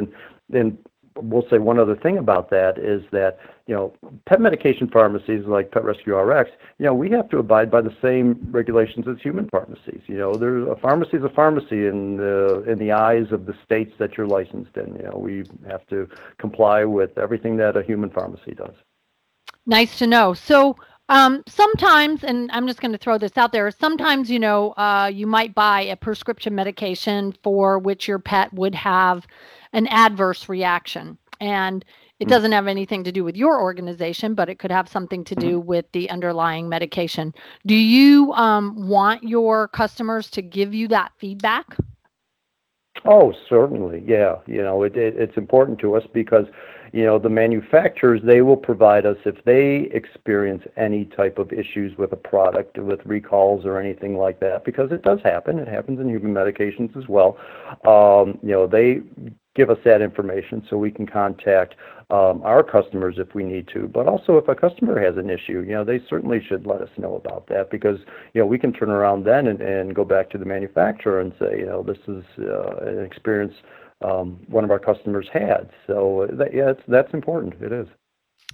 We'll 1.17 1.47
say 1.49 1.59
one 1.59 1.79
other 1.79 1.97
thing 1.97 2.19
about 2.19 2.51
that 2.51 2.79
is 2.79 3.03
that 3.13 3.39
you 3.67 3.75
know 3.75 3.95
pet 4.27 4.41
medication 4.41 4.89
pharmacies 4.89 5.45
like 5.47 5.71
Pet 5.71 5.85
Rescue 5.85 6.17
RX, 6.17 6.51
you 6.79 6.87
know 6.87 6.95
we 6.95 7.11
have 7.11 7.29
to 7.31 7.39
abide 7.39 7.71
by 7.71 7.81
the 7.81 7.95
same 8.03 8.47
regulations 8.51 9.07
as 9.09 9.21
human 9.21 9.49
pharmacies. 9.49 10.03
You 10.07 10.19
know, 10.19 10.35
there's 10.35 10.69
a 10.69 10.77
pharmacy 10.77 11.17
is 11.17 11.25
a 11.25 11.29
pharmacy 11.29 11.87
in 11.87 12.17
the 12.17 12.65
in 12.67 12.79
the 12.79 12.93
eyes 12.93 13.33
of 13.33 13.47
the 13.47 13.55
states 13.65 13.95
that 13.99 14.17
you're 14.17 14.27
licensed 14.27 14.77
in. 14.77 14.97
You 14.97 15.11
know, 15.11 15.19
we 15.19 15.45
have 15.69 15.87
to 15.89 16.09
comply 16.39 16.85
with 16.85 17.17
everything 17.19 17.57
that 17.59 17.77
a 17.77 17.83
human 17.83 18.11
pharmacy 18.11 18.53
does. 18.53 18.75
Nice 19.67 19.99
to 19.99 20.07
know. 20.07 20.35
So. 20.35 20.77
Um, 21.09 21.45
sometimes, 21.47 22.25
and 22.25 22.51
I'm 22.53 22.67
just 22.67 22.81
going 22.81 22.93
to 22.93 22.99
throw 22.99 23.17
this 23.17 23.37
out 23.37 23.53
there. 23.53 23.71
Sometimes, 23.71 24.31
you 24.31 24.41
know, 24.41 24.73
uh, 24.73 25.11
you 25.13 25.27
might 25.27 25.55
buy 25.55 25.83
a 25.83 25.97
prescription 25.97 26.55
medication 26.55 27.33
for 27.43 27.79
which 27.79 28.09
your 28.09 28.19
pet 28.19 28.53
would 28.53 28.75
have 28.75 29.27
an 29.73 29.87
adverse 29.87 30.49
reaction. 30.49 31.17
And 31.41 31.85
it 32.19 32.25
hmm. 32.25 32.31
doesn't 32.31 32.53
have 32.53 32.67
anything 32.67 33.05
to 33.05 33.13
do 33.13 33.23
with 33.23 33.37
your 33.37 33.61
organization, 33.61 34.35
but 34.35 34.49
it 34.49 34.59
could 34.59 34.73
have 34.73 34.89
something 34.89 35.23
to 35.25 35.35
do 35.35 35.59
mm-hmm. 35.59 35.69
with 35.69 35.85
the 35.93 36.11
underlying 36.11 36.69
medication. 36.69 37.35
Do 37.67 37.75
you 37.75 38.33
um, 38.33 38.89
want 38.89 39.23
your 39.23 39.69
customers 39.69 40.31
to 40.31 40.43
give 40.43 40.75
you 40.75 40.89
that 40.89 41.13
feedback? 41.19 41.77
Oh, 43.05 43.33
certainly. 43.49 44.03
Yeah. 44.07 44.37
You 44.47 44.63
know, 44.63 44.83
it, 44.83 44.97
it, 44.97 45.15
it's 45.17 45.37
important 45.37 45.79
to 45.81 45.95
us 45.95 46.05
because, 46.13 46.47
you 46.97 47.05
know, 47.05 47.19
the 47.19 47.29
manufacturers, 47.29 48.23
they 48.25 48.41
will 48.41 48.57
provide 48.57 49.05
us 49.05 49.19
if 49.27 49.45
they 49.45 49.91
experience 49.93 50.63
any 50.79 51.05
type 51.05 51.37
of 51.37 51.53
issues 51.53 51.95
with 51.99 52.11
a 52.13 52.17
product, 52.17 52.79
with 52.79 53.01
recalls 53.05 53.67
or 53.67 53.79
anything 53.79 54.17
like 54.17 54.41
that, 54.41 54.65
because 54.65 54.91
it 54.91 55.03
does 55.03 55.19
happen. 55.23 55.59
It 55.59 55.69
happens 55.69 56.01
in 56.01 56.09
human 56.09 56.33
medications 56.33 56.97
as 56.97 57.07
well. 57.07 57.37
Um, 57.87 58.39
you 58.43 58.53
know, 58.53 58.67
they 58.67 59.03
give 59.55 59.69
us 59.69 59.77
that 59.85 60.01
information 60.01 60.67
so 60.71 60.79
we 60.79 60.91
can 60.91 61.07
contact 61.07 61.75
um, 62.09 62.41
our 62.43 62.63
customers 62.63 63.17
if 63.19 63.35
we 63.35 63.45
need 63.45 63.69
to. 63.75 63.89
But 63.89 64.09
also, 64.09 64.39
if 64.39 64.49
a 64.49 64.55
customer 64.55 64.99
has 64.99 65.19
an 65.19 65.29
issue, 65.29 65.65
you 65.67 65.75
know, 65.75 65.85
they 65.85 66.01
certainly 66.09 66.43
should 66.49 66.67
let 66.67 66.81
us 66.81 66.91
know 66.97 67.17
about 67.17 67.47
that 67.49 67.71
because 67.71 67.99
you 68.33 68.41
know 68.41 68.47
we 68.47 68.59
can 68.59 68.73
turn 68.73 68.89
around 68.89 69.25
then 69.25 69.49
and, 69.49 69.61
and 69.61 69.95
go 69.95 70.05
back 70.05 70.31
to 70.31 70.39
the 70.39 70.47
manufacturer 70.47 71.21
and 71.21 71.35
say, 71.39 71.59
you 71.59 71.67
know, 71.67 71.83
this 71.83 71.99
is 72.09 72.25
uh, 72.39 72.77
an 72.87 73.05
experience 73.05 73.55
one 74.01 74.65
of 74.65 74.71
our 74.71 74.79
customers 74.79 75.29
had. 75.33 75.71
So 75.87 76.29
that, 76.33 76.55
yeah, 76.55 76.75
that's 76.89 77.13
important. 77.15 77.55
It 77.61 77.73
is. 77.73 77.87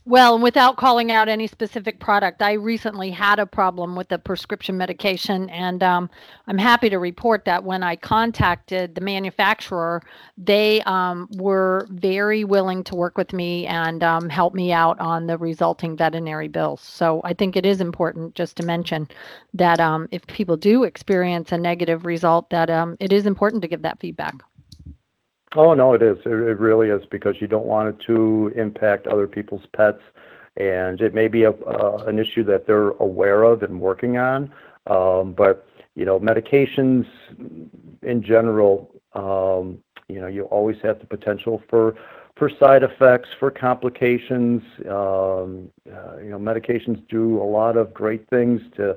Well, 0.05 0.37
without 0.37 0.79
calling 0.79 1.13
out 1.13 1.29
any 1.29 1.47
specific 1.47 2.01
product, 2.01 2.43
I 2.43 2.55
recently 2.55 3.13
had 3.13 3.39
a 3.39 3.47
problem 3.47 3.95
with 3.95 4.11
a 4.11 4.19
prescription 4.19 4.77
medication, 4.77 5.49
and 5.51 5.81
um, 5.81 6.11
I'm 6.49 6.59
happy 6.59 6.91
to 6.91 6.99
report 6.99 7.45
that 7.45 7.63
when 7.63 7.85
I 7.85 7.95
contacted 7.95 8.97
the 8.97 9.01
manufacturer, 9.01 10.03
they 10.37 10.83
um, 10.83 11.29
were 11.37 11.87
very 11.91 12.43
willing 12.43 12.83
to 12.85 12.97
work 12.97 13.17
with 13.17 13.33
me 13.33 13.65
and 13.69 14.03
um, 14.03 14.29
help 14.29 14.55
me 14.55 14.73
out 14.73 14.99
on 14.99 15.29
the 15.29 15.39
resulting 15.39 15.97
veterinary 15.97 16.49
bills. 16.49 16.81
So 16.81 17.21
I 17.23 17.33
think 17.33 17.55
it 17.55 17.65
is 17.65 17.81
important 17.81 18.35
just 18.35 18.57
to 18.57 18.65
mention 18.65 19.07
that 19.55 19.79
um, 19.79 20.09
if 20.11 20.27
people 20.27 20.57
do 20.57 20.83
experience 20.83 21.53
a 21.53 21.59
negative 21.59 22.05
result, 22.07 22.51
that 22.51 22.71
um, 22.71 22.97
it 22.99 23.13
is 23.13 23.25
important 23.25 23.63
to 23.63 23.69
give 23.69 23.83
that 23.83 24.01
feedback. 24.01 24.35
Oh 25.55 25.75
no, 25.75 25.93
it 25.93 26.03
is. 26.03 26.17
It, 26.25 26.29
really 26.31 26.89
is 26.89 27.03
because 27.11 27.37
you 27.41 27.47
don't 27.47 27.67
want 27.67 27.89
it 27.89 28.05
to 28.07 28.53
impact 28.57 29.07
other 29.07 29.27
people's 29.27 29.65
pets, 29.77 30.01
and 30.57 31.01
it 31.01 31.13
may 31.15 31.29
be 31.29 31.45
a, 31.45 31.51
uh, 31.51 32.05
an 32.07 32.19
issue 32.19 32.43
that 32.45 32.67
they're 32.67 32.91
aware 32.91 33.43
of 33.43 33.63
and 33.63 33.81
working 33.81 34.17
on. 34.17 34.53
Um, 34.87 35.35
but 35.35 35.67
you 35.95 36.07
know, 36.07 36.19
medications 36.19 37.05
in 38.03 38.23
general, 38.23 38.91
um, 39.13 39.79
you 40.09 40.21
know, 40.21 40.27
you 40.27 40.45
always 40.45 40.77
have 40.83 41.01
the 41.01 41.07
potential 41.07 41.63
for 41.69 41.95
for 42.37 42.51
side 42.59 42.83
effects, 42.83 43.29
for 43.39 43.51
complications. 43.51 44.63
Um, 44.89 45.69
uh, 45.87 46.17
you 46.17 46.31
know, 46.31 46.39
medications 46.39 47.07
do 47.09 47.43
a 47.43 47.45
lot 47.45 47.77
of 47.77 47.93
great 47.93 48.27
things 48.31 48.63
to 48.77 48.97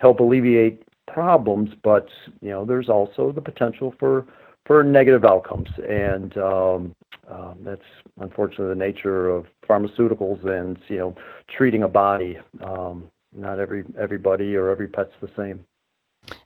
help 0.00 0.20
alleviate 0.20 0.84
problems, 1.08 1.70
but 1.82 2.08
you 2.40 2.50
know, 2.50 2.64
there's 2.64 2.88
also 2.88 3.32
the 3.32 3.40
potential 3.40 3.94
for 3.98 4.26
for 4.68 4.84
negative 4.84 5.24
outcomes. 5.24 5.68
And 5.88 6.36
um, 6.38 6.94
um, 7.28 7.56
that's 7.62 7.82
unfortunately 8.20 8.68
the 8.68 8.74
nature 8.76 9.28
of 9.28 9.46
pharmaceuticals 9.68 10.46
and 10.46 10.78
you 10.86 10.98
know 10.98 11.16
treating 11.48 11.82
a 11.82 11.88
body. 11.88 12.38
Um, 12.62 13.10
not 13.34 13.58
every 13.58 13.84
everybody 13.98 14.54
or 14.54 14.70
every 14.70 14.86
pet's 14.86 15.12
the 15.20 15.30
same. 15.36 15.64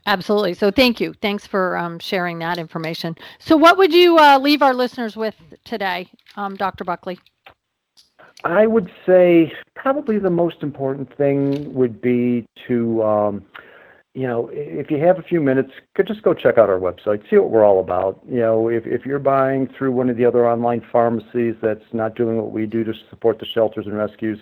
Absolutely. 0.06 0.54
So 0.54 0.70
thank 0.70 1.00
you. 1.00 1.12
Thanks 1.20 1.46
for 1.46 1.76
um, 1.76 1.98
sharing 1.98 2.38
that 2.38 2.56
information. 2.56 3.16
So 3.40 3.56
what 3.56 3.76
would 3.78 3.92
you 3.92 4.16
uh, 4.16 4.38
leave 4.38 4.62
our 4.62 4.74
listeners 4.74 5.16
with 5.16 5.34
today, 5.64 6.08
um, 6.36 6.54
Dr. 6.56 6.84
Buckley? 6.84 7.18
I 8.44 8.66
would 8.66 8.90
say 9.06 9.52
probably 9.74 10.18
the 10.18 10.30
most 10.30 10.62
important 10.62 11.16
thing 11.16 11.72
would 11.74 12.00
be 12.00 12.46
to 12.68 13.02
um, 13.02 13.44
you 14.14 14.26
know, 14.26 14.50
if 14.52 14.90
you 14.90 14.98
have 14.98 15.18
a 15.18 15.22
few 15.22 15.40
minutes, 15.40 15.70
could 15.94 16.06
just 16.06 16.22
go 16.22 16.34
check 16.34 16.58
out 16.58 16.68
our 16.68 16.78
website, 16.78 17.28
see 17.30 17.36
what 17.36 17.50
we're 17.50 17.64
all 17.64 17.80
about. 17.80 18.20
You 18.28 18.40
know, 18.40 18.68
if, 18.68 18.86
if 18.86 19.06
you're 19.06 19.18
buying 19.18 19.68
through 19.68 19.92
one 19.92 20.10
of 20.10 20.18
the 20.18 20.26
other 20.26 20.46
online 20.46 20.84
pharmacies 20.92 21.54
that's 21.62 21.84
not 21.92 22.14
doing 22.14 22.36
what 22.36 22.52
we 22.52 22.66
do 22.66 22.84
to 22.84 22.92
support 23.08 23.38
the 23.38 23.46
shelters 23.46 23.86
and 23.86 23.96
rescues, 23.96 24.40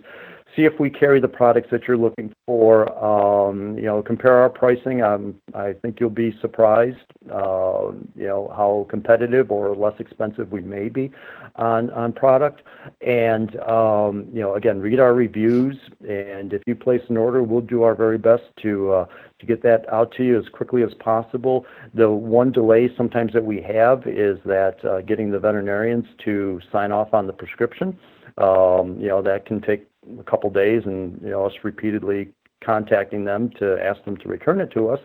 see 0.56 0.64
if 0.64 0.78
we 0.80 0.90
carry 0.90 1.20
the 1.20 1.28
products 1.28 1.68
that 1.70 1.86
you're 1.86 1.96
looking 1.96 2.32
for. 2.46 2.88
Um, 3.02 3.76
you 3.76 3.84
know, 3.84 4.02
compare 4.02 4.34
our 4.34 4.50
pricing. 4.50 5.02
Um, 5.02 5.36
I 5.54 5.72
think 5.72 6.00
you'll 6.00 6.10
be 6.10 6.36
surprised, 6.40 6.98
uh, 7.32 7.92
you 8.16 8.26
know, 8.26 8.52
how 8.56 8.86
competitive 8.88 9.50
or 9.50 9.74
less 9.74 9.94
expensive 9.98 10.50
we 10.50 10.60
may 10.60 10.88
be 10.88 11.10
on 11.56 11.90
on 11.90 12.12
product. 12.12 12.62
And 13.00 13.58
um, 13.60 14.28
you 14.32 14.40
know, 14.40 14.54
again, 14.54 14.80
read 14.80 15.00
our 15.00 15.14
reviews. 15.14 15.76
And 16.08 16.52
if 16.52 16.62
you 16.66 16.74
place 16.74 17.02
an 17.08 17.16
order, 17.16 17.42
we'll 17.42 17.60
do 17.60 17.82
our 17.82 17.94
very 17.94 18.18
best 18.18 18.44
to 18.62 18.92
uh, 18.92 19.06
to 19.38 19.46
get 19.46 19.62
that 19.62 19.90
out 19.92 20.12
to 20.16 20.24
you 20.24 20.38
as 20.38 20.48
quickly 20.48 20.82
as 20.82 20.94
possible. 20.94 21.66
The 21.94 22.10
one 22.10 22.52
delay 22.52 22.94
sometimes 22.96 23.32
that 23.32 23.44
we 23.44 23.60
have 23.62 24.06
is 24.06 24.38
that 24.44 24.84
uh, 24.84 25.00
getting 25.02 25.30
the 25.30 25.38
veterinarians 25.38 26.06
to 26.24 26.60
sign 26.72 26.92
off 26.92 27.14
on 27.14 27.26
the 27.26 27.32
prescription. 27.32 27.98
Um, 28.38 28.98
you 28.98 29.08
know, 29.08 29.22
that 29.22 29.44
can 29.44 29.60
take 29.60 29.89
a 30.18 30.24
couple 30.24 30.50
days 30.50 30.82
and 30.84 31.20
you 31.22 31.30
know 31.30 31.44
us 31.44 31.52
repeatedly 31.62 32.32
contacting 32.64 33.24
them 33.24 33.50
to 33.58 33.78
ask 33.82 34.04
them 34.04 34.16
to 34.18 34.28
return 34.28 34.60
it 34.60 34.70
to 34.72 34.88
us. 34.88 35.00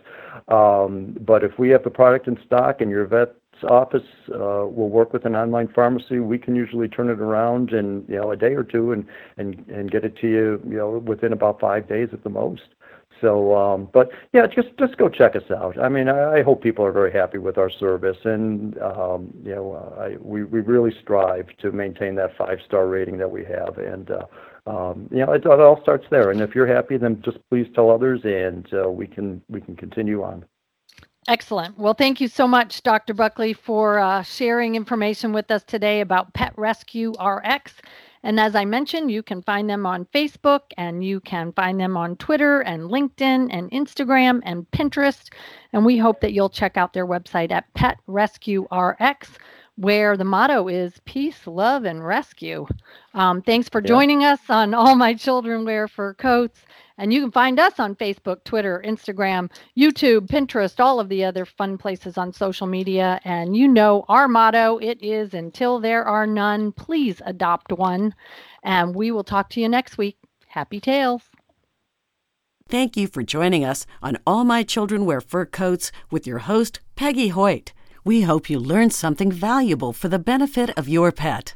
Um, 0.50 1.16
but 1.22 1.44
if 1.44 1.58
we 1.58 1.70
have 1.70 1.84
the 1.84 1.90
product 1.90 2.28
in 2.28 2.38
stock 2.46 2.82
and 2.82 2.92
your 2.92 3.06
vet's 3.06 3.32
office 3.70 4.04
uh, 4.34 4.68
will 4.68 4.90
work 4.90 5.14
with 5.14 5.26
an 5.26 5.36
online 5.36 5.70
pharmacy, 5.70 6.20
we 6.20 6.38
can 6.38 6.56
usually 6.56 6.90
turn 6.90 7.10
it 7.10 7.20
around 7.20 7.72
in 7.72 8.04
you 8.08 8.16
know 8.16 8.32
a 8.32 8.36
day 8.38 8.54
or 8.54 8.64
two 8.64 8.92
and 8.92 9.06
and 9.38 9.66
and 9.70 9.92
get 9.92 10.04
it 10.04 10.18
to 10.18 10.28
you 10.28 10.62
you 10.68 10.78
know 10.78 10.98
within 11.00 11.34
about 11.34 11.60
five 11.60 11.88
days 11.88 12.10
at 12.12 12.24
the 12.24 12.30
most. 12.30 12.76
So, 13.22 13.56
um, 13.56 13.88
but 13.94 14.10
yeah, 14.34 14.46
just 14.46 14.70
just 14.78 14.98
go 14.98 15.08
check 15.08 15.36
us 15.36 15.50
out. 15.50 15.80
I 15.80 15.88
mean, 15.88 16.10
I, 16.10 16.40
I 16.40 16.44
hope 16.44 16.62
people 16.62 16.86
are 16.86 16.92
very 16.92 17.14
happy 17.14 17.38
with 17.38 17.58
our 17.58 17.70
service, 17.70 18.18
and 18.26 18.78
um, 18.82 19.34
you 19.44 19.56
know, 19.56 19.96
I, 19.98 20.18
we 20.20 20.44
we 20.44 20.60
really 20.60 20.94
strive 21.02 21.48
to 21.62 21.72
maintain 21.72 22.16
that 22.16 22.36
five 22.38 22.60
star 22.66 22.88
rating 22.88 23.18
that 23.20 23.32
we 23.32 23.46
have, 23.46 23.78
and 23.78 24.12
uh, 24.12 24.26
you 24.68 25.26
know, 25.26 25.34
it, 25.34 25.46
all 25.46 25.82
starts 25.82 26.06
there. 26.10 26.32
And 26.32 26.42
if 26.42 26.56
you're 26.56 26.68
happy, 26.68 26.98
then 26.98 27.22
just 27.24 27.38
please 27.50 27.68
tell 27.76 27.92
others, 27.92 28.22
and 28.24 28.68
uh, 28.74 28.90
we 28.90 29.08
can 29.08 29.42
we 29.50 29.62
can 29.62 29.76
continue 29.76 30.24
on. 30.24 30.46
Excellent. 31.28 31.78
Well, 31.80 31.96
thank 31.96 32.22
you 32.22 32.28
so 32.28 32.48
much, 32.48 32.84
Dr. 32.84 33.16
Buckley, 33.16 33.54
for 33.54 33.98
uh, 33.98 34.22
sharing 34.22 34.76
information 34.76 35.34
with 35.34 35.50
us 35.50 35.64
today 35.64 36.02
about 36.02 36.34
Pet 36.34 36.54
Rescue 36.56 37.14
RX. 37.20 37.74
And 38.22 38.40
as 38.40 38.56
I 38.56 38.66
mentioned, 38.66 39.12
you 39.12 39.24
can 39.24 39.42
find 39.42 39.68
them 39.68 39.88
on 39.88 40.06
Facebook 40.06 40.62
and 40.78 41.04
you 41.04 41.20
can 41.20 41.52
find 41.54 41.80
them 41.80 41.98
on 41.98 42.16
Twitter 42.18 42.62
and 42.62 42.90
LinkedIn 42.90 43.50
and 43.52 43.72
Instagram 43.72 44.42
and 44.44 44.70
Pinterest. 44.72 45.32
And 45.74 45.84
we 45.84 45.98
hope 45.98 46.22
that 46.22 46.34
you'll 46.34 46.50
check 46.50 46.78
out 46.78 46.94
their 46.94 47.08
website 47.08 47.52
at 47.52 47.72
Pet 47.74 47.98
Rescue 48.06 48.68
RX 48.72 49.38
where 49.76 50.16
the 50.16 50.24
motto 50.24 50.68
is 50.68 50.94
peace, 51.06 51.46
love, 51.46 51.84
and 51.84 52.06
rescue. 52.06 52.66
Um, 53.14 53.42
thanks 53.42 53.70
for 53.70 53.82
joining 53.82 54.24
us 54.24 54.40
on 54.50 54.74
All 54.74 54.96
My 54.96 55.14
Children 55.14 55.66
Wear 55.66 55.88
Fur 55.88 56.14
Coats. 56.14 56.62
And 56.98 57.12
you 57.14 57.20
can 57.20 57.32
find 57.32 57.60
us 57.60 57.78
on 57.78 57.96
Facebook, 57.96 58.44
Twitter, 58.46 58.82
Instagram, 58.86 59.52
YouTube, 59.78 60.28
Pinterest, 60.28 60.80
all 60.80 61.02
of 61.02 61.10
the 61.10 61.26
other 61.26 61.46
fun 61.46 61.78
places 61.78 62.18
on 62.18 62.32
social 62.32 62.68
media. 62.68 63.20
And 63.26 63.56
you 63.56 63.68
know 63.68 64.06
our 64.08 64.30
motto 64.30 64.78
it 64.78 65.04
is 65.04 65.34
until 65.34 65.80
there 65.80 66.06
are 66.06 66.26
none, 66.26 66.72
please 66.72 67.22
adopt 67.26 67.74
one. 67.74 68.16
And 68.64 68.96
we 68.96 69.12
will 69.12 69.26
talk 69.26 69.50
to 69.52 69.60
you 69.60 69.68
next 69.68 69.98
week. 69.98 70.18
Happy 70.48 70.80
tales. 70.80 71.24
Thank 72.68 72.96
you 72.96 73.08
for 73.08 73.24
joining 73.24 73.66
us 73.66 73.86
on 74.02 74.18
All 74.26 74.44
My 74.46 74.64
Children 74.64 75.06
Wear 75.06 75.22
Fur 75.22 75.46
Coats 75.46 75.92
with 76.10 76.26
your 76.26 76.40
host, 76.40 76.80
Peggy 76.96 77.28
Hoyt. 77.28 77.74
We 78.08 78.22
hope 78.22 78.52
you 78.52 78.60
learned 78.60 78.94
something 78.94 79.32
valuable 79.32 79.92
for 79.92 80.10
the 80.10 80.20
benefit 80.20 80.70
of 80.78 80.88
your 80.88 81.12
pet. 81.12 81.56